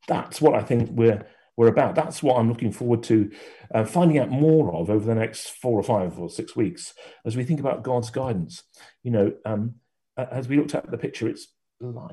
That's 0.07 0.41
what 0.41 0.55
I 0.55 0.61
think 0.61 0.89
we're 0.91 1.25
we're 1.61 1.71
about. 1.71 1.95
That's 1.95 2.21
what 2.21 2.37
I'm 2.37 2.49
looking 2.49 2.71
forward 2.71 3.03
to 3.03 3.31
uh, 3.73 3.85
finding 3.85 4.19
out 4.19 4.29
more 4.29 4.73
of 4.75 4.89
over 4.89 5.05
the 5.05 5.15
next 5.15 5.51
four 5.51 5.79
or 5.79 5.83
five 5.83 6.19
or 6.19 6.29
six 6.29 6.55
weeks 6.55 6.93
as 7.25 7.37
we 7.37 7.43
think 7.43 7.59
about 7.59 7.83
God's 7.83 8.09
guidance. 8.09 8.63
You 9.03 9.11
know, 9.11 9.33
um, 9.45 9.75
as 10.17 10.47
we 10.47 10.57
looked 10.57 10.75
at 10.75 10.89
the 10.89 10.97
picture, 10.97 11.27
it's 11.27 11.47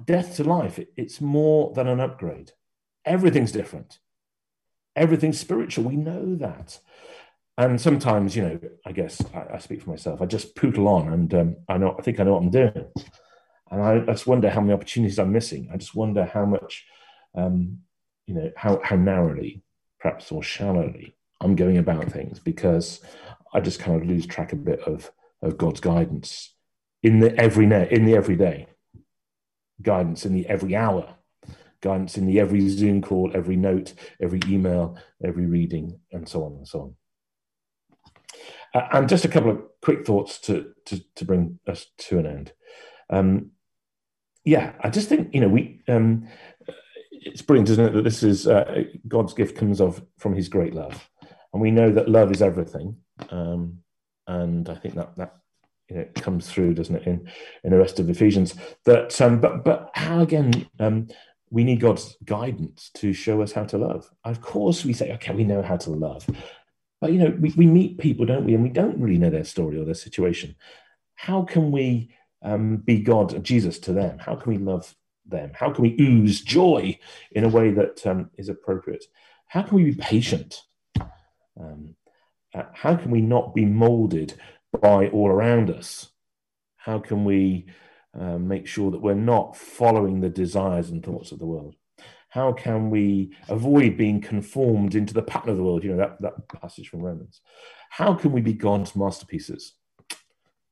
death 0.05 0.37
to 0.37 0.45
life. 0.45 0.79
It's 0.97 1.21
more 1.21 1.73
than 1.75 1.89
an 1.89 2.01
upgrade. 2.01 2.53
Everything's 3.05 3.53
different 3.53 3.99
everything's 4.99 5.41
spiritual. 5.41 5.85
We 5.85 5.97
know 5.97 6.35
that. 6.37 6.79
And 7.57 7.81
sometimes, 7.81 8.37
you 8.37 8.43
know, 8.43 8.61
I 8.87 8.93
guess 8.93 9.23
I, 9.35 9.55
I 9.55 9.59
speak 9.59 9.83
for 9.83 9.91
myself. 9.91 10.21
I 10.21 10.27
just 10.27 10.55
poodle 10.55 10.89
on, 10.89 11.13
and 11.13 11.35
um, 11.35 11.57
I 11.69 11.77
know 11.79 11.97
I 11.99 12.03
think 12.03 12.21
I 12.21 12.25
know 12.25 12.35
what 12.35 12.43
I'm 12.43 12.51
doing. 12.51 12.85
And 13.71 13.83
I, 13.83 13.99
just 14.01 14.27
wonder 14.27 14.49
how 14.49 14.61
many 14.61 14.73
opportunities 14.73 15.19
I'm 15.19 15.33
missing. 15.33 15.69
I 15.73 15.77
just 15.77 15.95
wonder 15.95 16.25
how 16.25 16.47
much, 16.47 16.87
um, 17.35 17.81
you 18.29 18.35
know, 18.35 18.51
how 18.57 18.81
how 18.85 18.97
narrowly, 18.97 19.63
perhaps 19.99 20.31
or 20.31 20.43
shallowly, 20.43 21.17
I'm 21.41 21.57
going 21.57 21.79
about 21.79 22.13
things 22.13 22.39
because 22.39 23.01
I 23.55 23.61
just 23.61 23.81
kind 23.81 24.01
of 24.01 24.07
lose 24.07 24.27
track 24.27 24.53
a 24.53 24.57
bit 24.57 24.81
of 24.81 25.11
of 25.43 25.57
God's 25.57 25.81
guidance 25.81 26.55
in 27.03 27.21
the 27.21 27.35
every 27.37 27.65
net 27.65 27.91
in 27.91 28.05
the 28.05 28.15
everyday, 28.15 28.67
guidance 29.83 30.27
in 30.27 30.35
the 30.35 30.47
every 30.47 30.77
hour 30.77 31.15
guidance 31.81 32.19
in 32.19 32.27
the 32.27 32.41
every 32.41 32.69
Zoom 32.69 33.01
call, 33.01 33.31
every 33.35 33.57
note, 33.57 33.95
every 34.21 34.41
email, 34.47 34.99
every 35.25 35.47
reading, 35.47 36.01
and 36.13 36.29
so 36.29 36.45
on 36.45 36.53
and 36.55 36.69
so 36.69 36.81
on. 36.81 36.95
Uh, 38.75 38.89
and 38.93 39.09
just 39.09 39.25
a 39.25 39.29
couple 39.29 39.51
of 39.51 39.63
quick 39.81 40.05
thoughts 40.05 40.41
to, 40.41 40.73
to, 40.85 41.01
to 41.15 41.25
bring 41.25 41.59
us 41.67 41.87
to 41.97 42.19
an 42.19 42.27
end. 42.27 42.53
Um, 43.11 43.53
yeah, 44.45 44.73
I 44.81 44.91
just 44.91 45.09
think, 45.09 45.35
you 45.35 45.41
know, 45.41 45.49
we, 45.49 45.83
um, 45.89 46.29
it's 47.23 47.43
brilliant, 47.43 47.71
isn't 47.71 47.87
it, 47.87 47.93
that 47.93 48.05
this 48.05 48.23
is 48.23 48.47
uh, 48.47 48.85
God's 49.07 49.35
gift 49.35 49.57
comes 49.57 49.81
of 49.81 50.03
from 50.19 50.35
his 50.35 50.49
great 50.49 50.75
love. 50.75 51.09
And 51.53 51.63
we 51.63 51.71
know 51.71 51.91
that 51.93 52.09
love 52.09 52.31
is 52.31 52.43
everything. 52.43 52.97
Um, 53.31 53.79
and 54.27 54.69
I 54.69 54.75
think 54.75 54.95
that, 54.95 55.17
that 55.17 55.37
you 55.89 55.97
know, 55.97 56.07
comes 56.17 56.51
through, 56.51 56.75
doesn't 56.75 56.97
it, 56.97 57.07
in, 57.07 57.31
in 57.65 57.71
the 57.71 57.79
rest 57.79 57.99
of 57.99 58.11
Ephesians. 58.11 58.55
That, 58.85 59.19
um, 59.21 59.41
but, 59.41 59.65
but 59.65 59.91
how 59.95 60.21
again, 60.21 60.69
um, 60.79 61.09
we 61.51 61.65
need 61.65 61.81
God's 61.81 62.17
guidance 62.25 62.91
to 62.95 63.13
show 63.13 63.41
us 63.41 63.53
how 63.53 63.65
to 63.65 63.79
love. 63.79 64.11
Of 64.25 64.43
course, 64.43 64.85
we 64.85 64.93
say, 64.93 65.13
okay, 65.15 65.35
we 65.35 65.45
know 65.45 65.63
how 65.63 65.79
to 65.79 65.91
love. 65.91 66.29
But, 67.01 67.13
you 67.13 67.19
know, 67.19 67.37
we, 67.41 67.53
we 67.57 67.67
meet 67.67 67.99
people, 67.99 68.27
don't 68.27 68.45
we? 68.45 68.55
And 68.55 68.63
we 68.63 68.69
don't 68.69 69.01
really 69.01 69.19
know 69.19 69.31
their 69.31 69.45
story 69.45 69.81
or 69.81 69.85
their 69.85 69.95
situation. 69.95 70.57
How 71.15 71.43
can 71.43 71.71
we 71.73 72.15
um, 72.43 72.77
be 72.77 73.01
God, 73.01 73.43
Jesus 73.43 73.79
to 73.81 73.93
them? 73.93 74.19
How 74.19 74.35
can 74.35 74.53
we 74.53 74.59
love 74.59 74.95
them? 75.29 75.53
How 75.55 75.71
can 75.71 75.83
we 75.83 75.97
ooze 76.01 76.41
joy 76.41 76.99
in 77.33 77.45
a 77.45 77.49
way 77.49 77.71
that 77.71 78.07
um, 78.07 78.31
is 78.37 78.49
appropriate? 78.49 79.05
How 79.47 79.63
can 79.63 79.77
we 79.77 79.85
be 79.85 79.95
patient? 79.95 80.63
Um, 81.59 81.95
uh, 82.55 82.65
how 82.73 82.97
can 82.97 83.11
we 83.11 83.21
not 83.21 83.55
be 83.55 83.65
molded 83.65 84.35
by 84.81 85.09
all 85.09 85.29
around 85.29 85.71
us? 85.71 86.11
How 86.77 86.99
can 86.99 87.25
we 87.25 87.67
uh, 88.19 88.39
make 88.39 88.67
sure 88.67 88.91
that 88.91 89.03
we're 89.03 89.15
not 89.15 89.57
following 89.57 90.21
the 90.21 90.29
desires 90.29 90.91
and 90.91 91.05
thoughts 91.05 91.31
of 91.31 91.39
the 91.39 91.47
world. 91.47 91.77
How 92.31 92.53
can 92.53 92.91
we 92.91 93.33
avoid 93.49 93.97
being 93.97 94.21
conformed 94.21 94.95
into 94.95 95.15
the 95.15 95.23
pattern 95.23 95.51
of 95.51 95.57
the 95.57 95.63
world? 95.63 95.85
You 95.85 95.93
know, 95.93 95.99
that, 95.99 96.21
that 96.23 96.49
passage 96.61 96.89
from 96.89 97.01
Romans. 97.01 97.41
How 97.91 98.15
can 98.15 98.33
we 98.33 98.41
be 98.41 98.55
God's 98.55 98.97
masterpieces? 98.97 99.75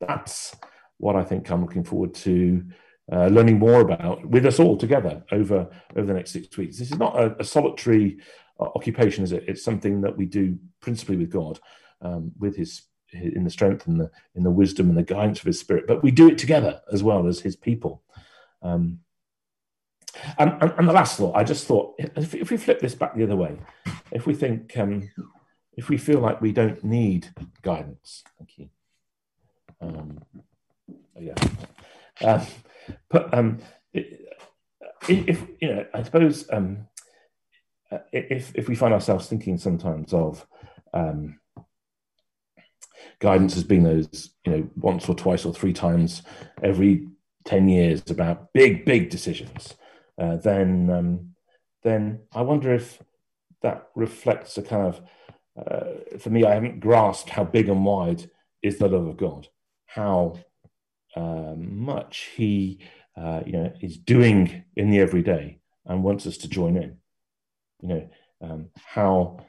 That's 0.01 0.55
what 0.99 1.17
I 1.17 1.25
think 1.25 1.51
I'm 1.51 1.63
looking 1.63 1.85
forward 1.85 2.15
to 2.15 2.65
uh, 3.13 3.27
learning 3.27 3.59
more 3.59 3.81
about 3.81 4.25
with 4.27 4.47
us 4.47 4.59
all 4.59 4.77
together 4.77 5.25
over, 5.33 5.69
over 5.97 6.07
the 6.07 6.15
next 6.15 6.33
six 6.33 6.57
weeks. 6.57 6.79
This 6.79 6.91
is 6.91 6.99
not 6.99 7.19
a, 7.19 7.37
a 7.41 7.45
solitary 7.45 8.19
uh, 8.59 8.69
occupation, 8.75 9.25
is 9.25 9.33
it? 9.33 9.45
It's 9.47 9.63
something 9.63 10.01
that 10.03 10.17
we 10.17 10.27
do 10.27 10.59
principally 10.81 11.17
with 11.17 11.31
God, 11.31 11.61
um, 12.03 12.33
with 12.39 12.57
his 12.57 12.83
in 13.13 13.45
the 13.45 13.51
strength 13.51 13.87
and 13.87 14.01
the 14.01 14.11
in 14.35 14.43
the 14.43 14.51
wisdom 14.51 14.89
and 14.89 14.99
the 14.99 15.03
guidance 15.03 15.39
of 15.39 15.47
his 15.47 15.61
spirit 15.61 15.87
but 15.87 16.03
we 16.03 16.11
do 16.11 16.29
it 16.29 16.37
together 16.37 16.81
as 16.93 17.05
well 17.05 17.29
as 17.29 17.39
his 17.39 17.55
people 17.55 18.03
um, 18.63 18.99
and, 20.39 20.57
and, 20.61 20.73
and, 20.79 20.89
the 20.89 20.93
last 20.93 21.19
thought, 21.19 21.37
I 21.37 21.45
just 21.45 21.67
thought, 21.67 21.95
if, 21.99 22.35
if, 22.35 22.51
we 22.51 22.57
flip 22.57 22.81
this 22.81 22.95
back 22.95 23.15
the 23.15 23.25
other 23.25 23.37
way, 23.37 23.59
if 24.11 24.27
we 24.27 24.35
think, 24.35 24.77
um, 24.79 25.11
if 25.77 25.89
we 25.89 25.99
feel 25.99 26.21
like 26.21 26.41
we 26.41 26.53
don't 26.53 26.83
need 26.83 27.29
guidance, 27.63 28.25
thank 28.39 28.59
you. 28.59 28.69
Um, 29.81 30.19
oh 30.89 31.21
yeah. 31.21 31.35
Uh, 32.23 32.45
but 33.11 33.33
um, 33.33 33.59
if, 33.93 35.47
you 35.61 35.75
know, 35.75 35.87
I 35.95 36.03
suppose 36.03 36.49
um, 36.53 36.87
if 38.13 38.55
if 38.55 38.69
we 38.69 38.75
find 38.75 38.93
ourselves 38.93 39.29
thinking 39.29 39.59
sometimes 39.59 40.13
of 40.13 40.47
um, 40.93 41.39
guidance 43.21 43.57
as 43.57 43.65
being 43.65 43.85
those, 43.85 44.31
you 44.45 44.53
know, 44.53 44.71
once 44.77 45.09
or 45.09 45.15
twice 45.15 45.45
or 45.45 45.53
three 45.53 45.73
times 45.73 46.23
every 46.63 47.09
10 47.45 47.69
years 47.69 48.03
about 48.11 48.53
big, 48.53 48.85
big 48.85 49.11
decisions, 49.11 49.75
uh, 50.19 50.37
then 50.37 50.91
um, 50.91 51.35
then 51.83 52.21
I 52.35 52.43
wonder 52.43 52.75
if 52.75 53.01
that 53.63 53.89
reflects 53.95 54.59
a 54.59 54.63
kind 54.63 54.87
of 54.87 55.01
uh, 55.57 56.19
for 56.19 56.31
me, 56.31 56.45
I 56.45 56.55
haven't 56.55 56.81
grasped 56.81 57.31
how 57.31 57.45
big 57.45 57.69
and 57.69 57.85
wide 57.85 58.31
is 58.63 58.79
the 58.79 58.89
love 58.89 59.07
of 59.07 59.17
God, 59.17 59.49
how 59.87 60.39
much 61.21 62.31
He 62.37 62.81
uh, 63.17 63.43
you 63.47 63.53
know 63.53 63.73
is 63.81 63.97
doing 63.97 64.65
in 64.75 64.91
the 64.91 65.01
everyday 65.01 65.59
and 65.85 66.03
wants 66.03 66.27
us 66.27 66.37
to 66.39 66.49
join 66.49 66.77
in. 66.77 66.99
You 67.81 67.89
know 67.89 68.09
um, 68.43 68.71
how 68.85 69.41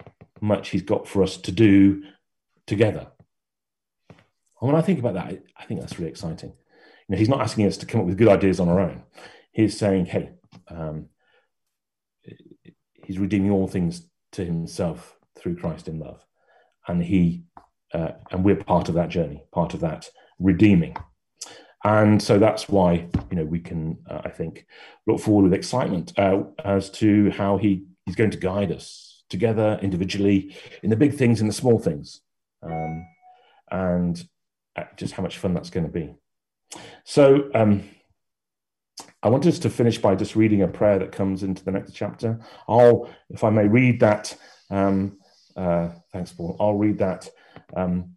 much 0.42 0.70
He's 0.70 0.84
got 0.84 1.08
for 1.08 1.24
us 1.24 1.38
to 1.38 1.52
do 1.52 2.04
together. 2.66 3.08
And 4.10 4.72
when 4.72 4.76
I 4.76 4.82
think 4.82 5.00
about 5.00 5.14
that, 5.14 5.44
I 5.58 5.66
think 5.66 5.80
that's 5.80 6.00
really 6.00 6.12
exciting. 6.12 6.50
You 6.50 7.14
know, 7.14 7.18
He's 7.18 7.30
not 7.30 7.42
asking 7.42 7.68
us 7.68 7.78
to 7.78 7.86
come 7.86 8.02
up 8.02 8.08
with 8.08 8.18
good 8.18 8.28
ideas 8.28 8.60
on 8.60 8.70
our 8.70 8.80
own. 8.80 9.04
He's 9.52 9.78
saying, 9.78 10.08
"Hey, 10.08 10.32
um, 10.68 11.10
he's 13.08 13.20
redeeming 13.20 13.52
all 13.52 13.68
things 13.68 14.06
to 14.34 14.44
himself 14.44 15.18
through 15.38 15.56
Christ 15.56 15.88
in 15.88 16.00
love, 16.00 16.26
and 16.88 17.02
he 17.02 17.44
uh, 17.94 18.12
and 18.32 18.44
we're 18.44 18.58
part 18.58 18.90
of 18.90 18.96
that 18.96 19.10
journey, 19.10 19.44
part 19.54 19.74
of 19.74 19.80
that 19.80 20.10
redeeming. 20.40 20.96
And 21.88 22.22
so 22.22 22.38
that's 22.38 22.68
why 22.68 23.08
you 23.32 23.38
know 23.38 23.46
we 23.46 23.62
can, 23.62 23.98
uh, 24.10 24.22
I 24.26 24.30
think, 24.30 24.66
look 25.06 25.22
forward 25.22 25.44
with 25.44 25.54
excitement 25.54 26.12
uh, 26.20 26.44
as 26.66 26.90
to 27.02 27.32
how 27.32 27.56
he 27.56 27.86
he's 28.06 28.18
going 28.18 28.32
to 28.32 28.38
guide 28.38 28.74
us 28.74 29.24
together 29.30 29.80
individually 29.82 30.54
in 30.84 30.90
the 30.90 30.98
big 30.98 31.14
things 31.14 31.40
and 31.40 31.50
the 31.50 31.54
small 31.54 31.80
things, 31.80 32.20
um, 32.62 33.08
and 33.72 34.28
uh, 34.76 34.84
just 34.98 35.14
how 35.14 35.24
much 35.24 35.38
fun 35.38 35.54
that's 35.54 35.70
going 35.70 35.86
to 35.86 35.92
be. 35.92 36.14
So. 37.06 37.50
Um, 37.56 37.90
I 39.24 39.30
want 39.30 39.46
us 39.48 39.60
to 39.60 39.70
finish 39.70 39.98
by 39.98 40.16
just 40.16 40.36
reading 40.36 40.62
a 40.62 40.68
prayer 40.68 41.00
that 41.00 41.12
comes 41.12 41.42
into 41.42 41.64
the 41.66 41.72
next 41.72 41.94
chapter. 41.94 42.40
I'll, 42.68 43.10
if 43.30 43.44
I 43.44 43.50
may 43.50 43.68
read 43.68 44.00
that, 44.02 44.36
um, 44.70 45.18
uh, 45.56 45.90
thanks, 46.14 46.32
Paul. 46.32 46.56
I'll 46.60 46.76
read 46.76 47.00
that. 47.00 47.28
Um, 47.76 48.16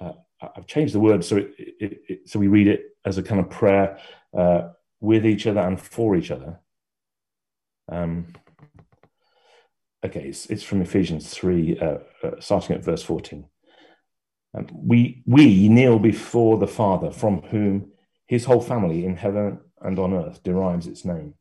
uh, 0.00 0.12
I've 0.40 0.66
changed 0.66 0.94
the 0.94 1.00
word 1.00 1.24
so 1.24 1.36
it, 1.36 1.54
it, 1.58 2.00
it, 2.08 2.28
so 2.28 2.38
we 2.38 2.46
read 2.48 2.68
it 2.68 2.96
as 3.04 3.18
a 3.18 3.22
kind 3.22 3.40
of 3.40 3.50
prayer 3.50 3.98
uh, 4.36 4.68
with 5.00 5.26
each 5.26 5.46
other 5.46 5.60
and 5.60 5.80
for 5.80 6.16
each 6.16 6.30
other. 6.30 6.60
Um, 7.90 8.34
okay, 10.04 10.28
it's, 10.28 10.46
it's 10.46 10.62
from 10.62 10.82
Ephesians 10.82 11.30
three, 11.30 11.78
uh, 11.78 11.98
uh, 12.22 12.40
starting 12.40 12.76
at 12.76 12.84
verse 12.84 13.02
fourteen. 13.02 13.46
Um, 14.56 14.66
we 14.72 15.22
we 15.26 15.68
kneel 15.68 15.98
before 15.98 16.58
the 16.58 16.66
Father, 16.66 17.10
from 17.10 17.42
whom 17.42 17.92
his 18.26 18.44
whole 18.44 18.60
family 18.60 19.04
in 19.04 19.16
heaven 19.16 19.60
and 19.80 19.98
on 19.98 20.12
earth 20.12 20.42
derives 20.42 20.86
its 20.86 21.04
name. 21.04 21.34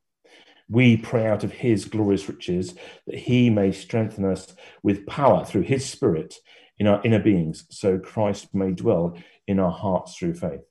We 0.70 0.98
pray 0.98 1.28
out 1.28 1.44
of 1.44 1.52
his 1.52 1.86
glorious 1.86 2.28
riches 2.28 2.76
that 3.06 3.16
he 3.16 3.50
may 3.50 3.72
strengthen 3.72 4.26
us 4.26 4.54
with 4.84 5.08
power 5.08 5.46
through 5.46 5.62
his 5.62 5.90
spirit 5.90 6.36
in 6.80 6.88
our 6.88 7.02
inner 7.04 7.20
beings, 7.20 7.66
so 7.70 7.98
Christ 7.98 8.54
may 8.54 8.72
dwell 8.72 9.18
in 9.48 9.60
our 9.60 9.72
hearts 9.72 10.16
through 10.16 10.36
faith. 10.36 10.62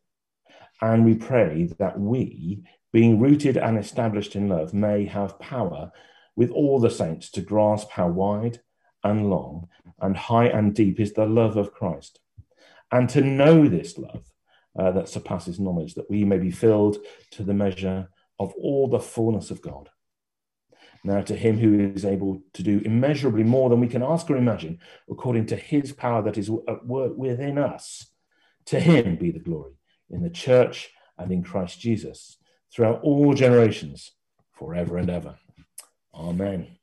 And 0.80 1.04
we 1.04 1.14
pray 1.14 1.70
that 1.78 1.98
we, 1.98 2.62
being 2.92 3.18
rooted 3.18 3.56
and 3.56 3.78
established 3.78 4.36
in 4.36 4.48
love, 4.48 4.72
may 4.72 5.06
have 5.06 5.38
power 5.38 5.90
with 6.36 6.50
all 6.50 6.78
the 6.78 6.90
saints 6.90 7.30
to 7.30 7.40
grasp 7.40 7.90
how 7.90 8.08
wide 8.08 8.60
and 9.02 9.30
long 9.30 9.68
and 10.00 10.16
high 10.16 10.46
and 10.46 10.74
deep 10.74 11.00
is 11.00 11.12
the 11.12 11.26
love 11.26 11.56
of 11.56 11.72
Christ, 11.72 12.20
and 12.92 13.08
to 13.10 13.20
know 13.20 13.68
this 13.68 13.96
love 13.98 14.24
uh, 14.78 14.90
that 14.92 15.08
surpasses 15.08 15.58
knowledge, 15.58 15.94
that 15.94 16.10
we 16.10 16.24
may 16.24 16.38
be 16.38 16.50
filled 16.50 16.98
to 17.32 17.42
the 17.42 17.54
measure 17.54 18.08
of 18.38 18.52
all 18.60 18.88
the 18.88 19.00
fullness 19.00 19.50
of 19.50 19.62
God. 19.62 19.88
Now, 21.04 21.20
to 21.22 21.36
him 21.36 21.58
who 21.58 21.92
is 21.94 22.04
able 22.04 22.42
to 22.54 22.62
do 22.62 22.80
immeasurably 22.84 23.44
more 23.44 23.70
than 23.70 23.80
we 23.80 23.88
can 23.88 24.02
ask 24.02 24.30
or 24.30 24.36
imagine, 24.36 24.78
according 25.10 25.46
to 25.46 25.56
his 25.56 25.92
power 25.92 26.22
that 26.22 26.38
is 26.38 26.50
at 26.68 26.86
work 26.86 27.16
within 27.16 27.58
us, 27.58 28.06
to 28.66 28.80
him 28.80 29.16
be 29.16 29.30
the 29.30 29.38
glory 29.38 29.74
in 30.10 30.22
the 30.22 30.30
church 30.30 30.90
and 31.18 31.30
in 31.30 31.42
Christ 31.42 31.80
Jesus 31.80 32.38
throughout 32.72 33.00
all 33.02 33.34
generations, 33.34 34.12
forever 34.52 34.98
and 34.98 35.10
ever. 35.10 35.36
Amen. 36.14 36.76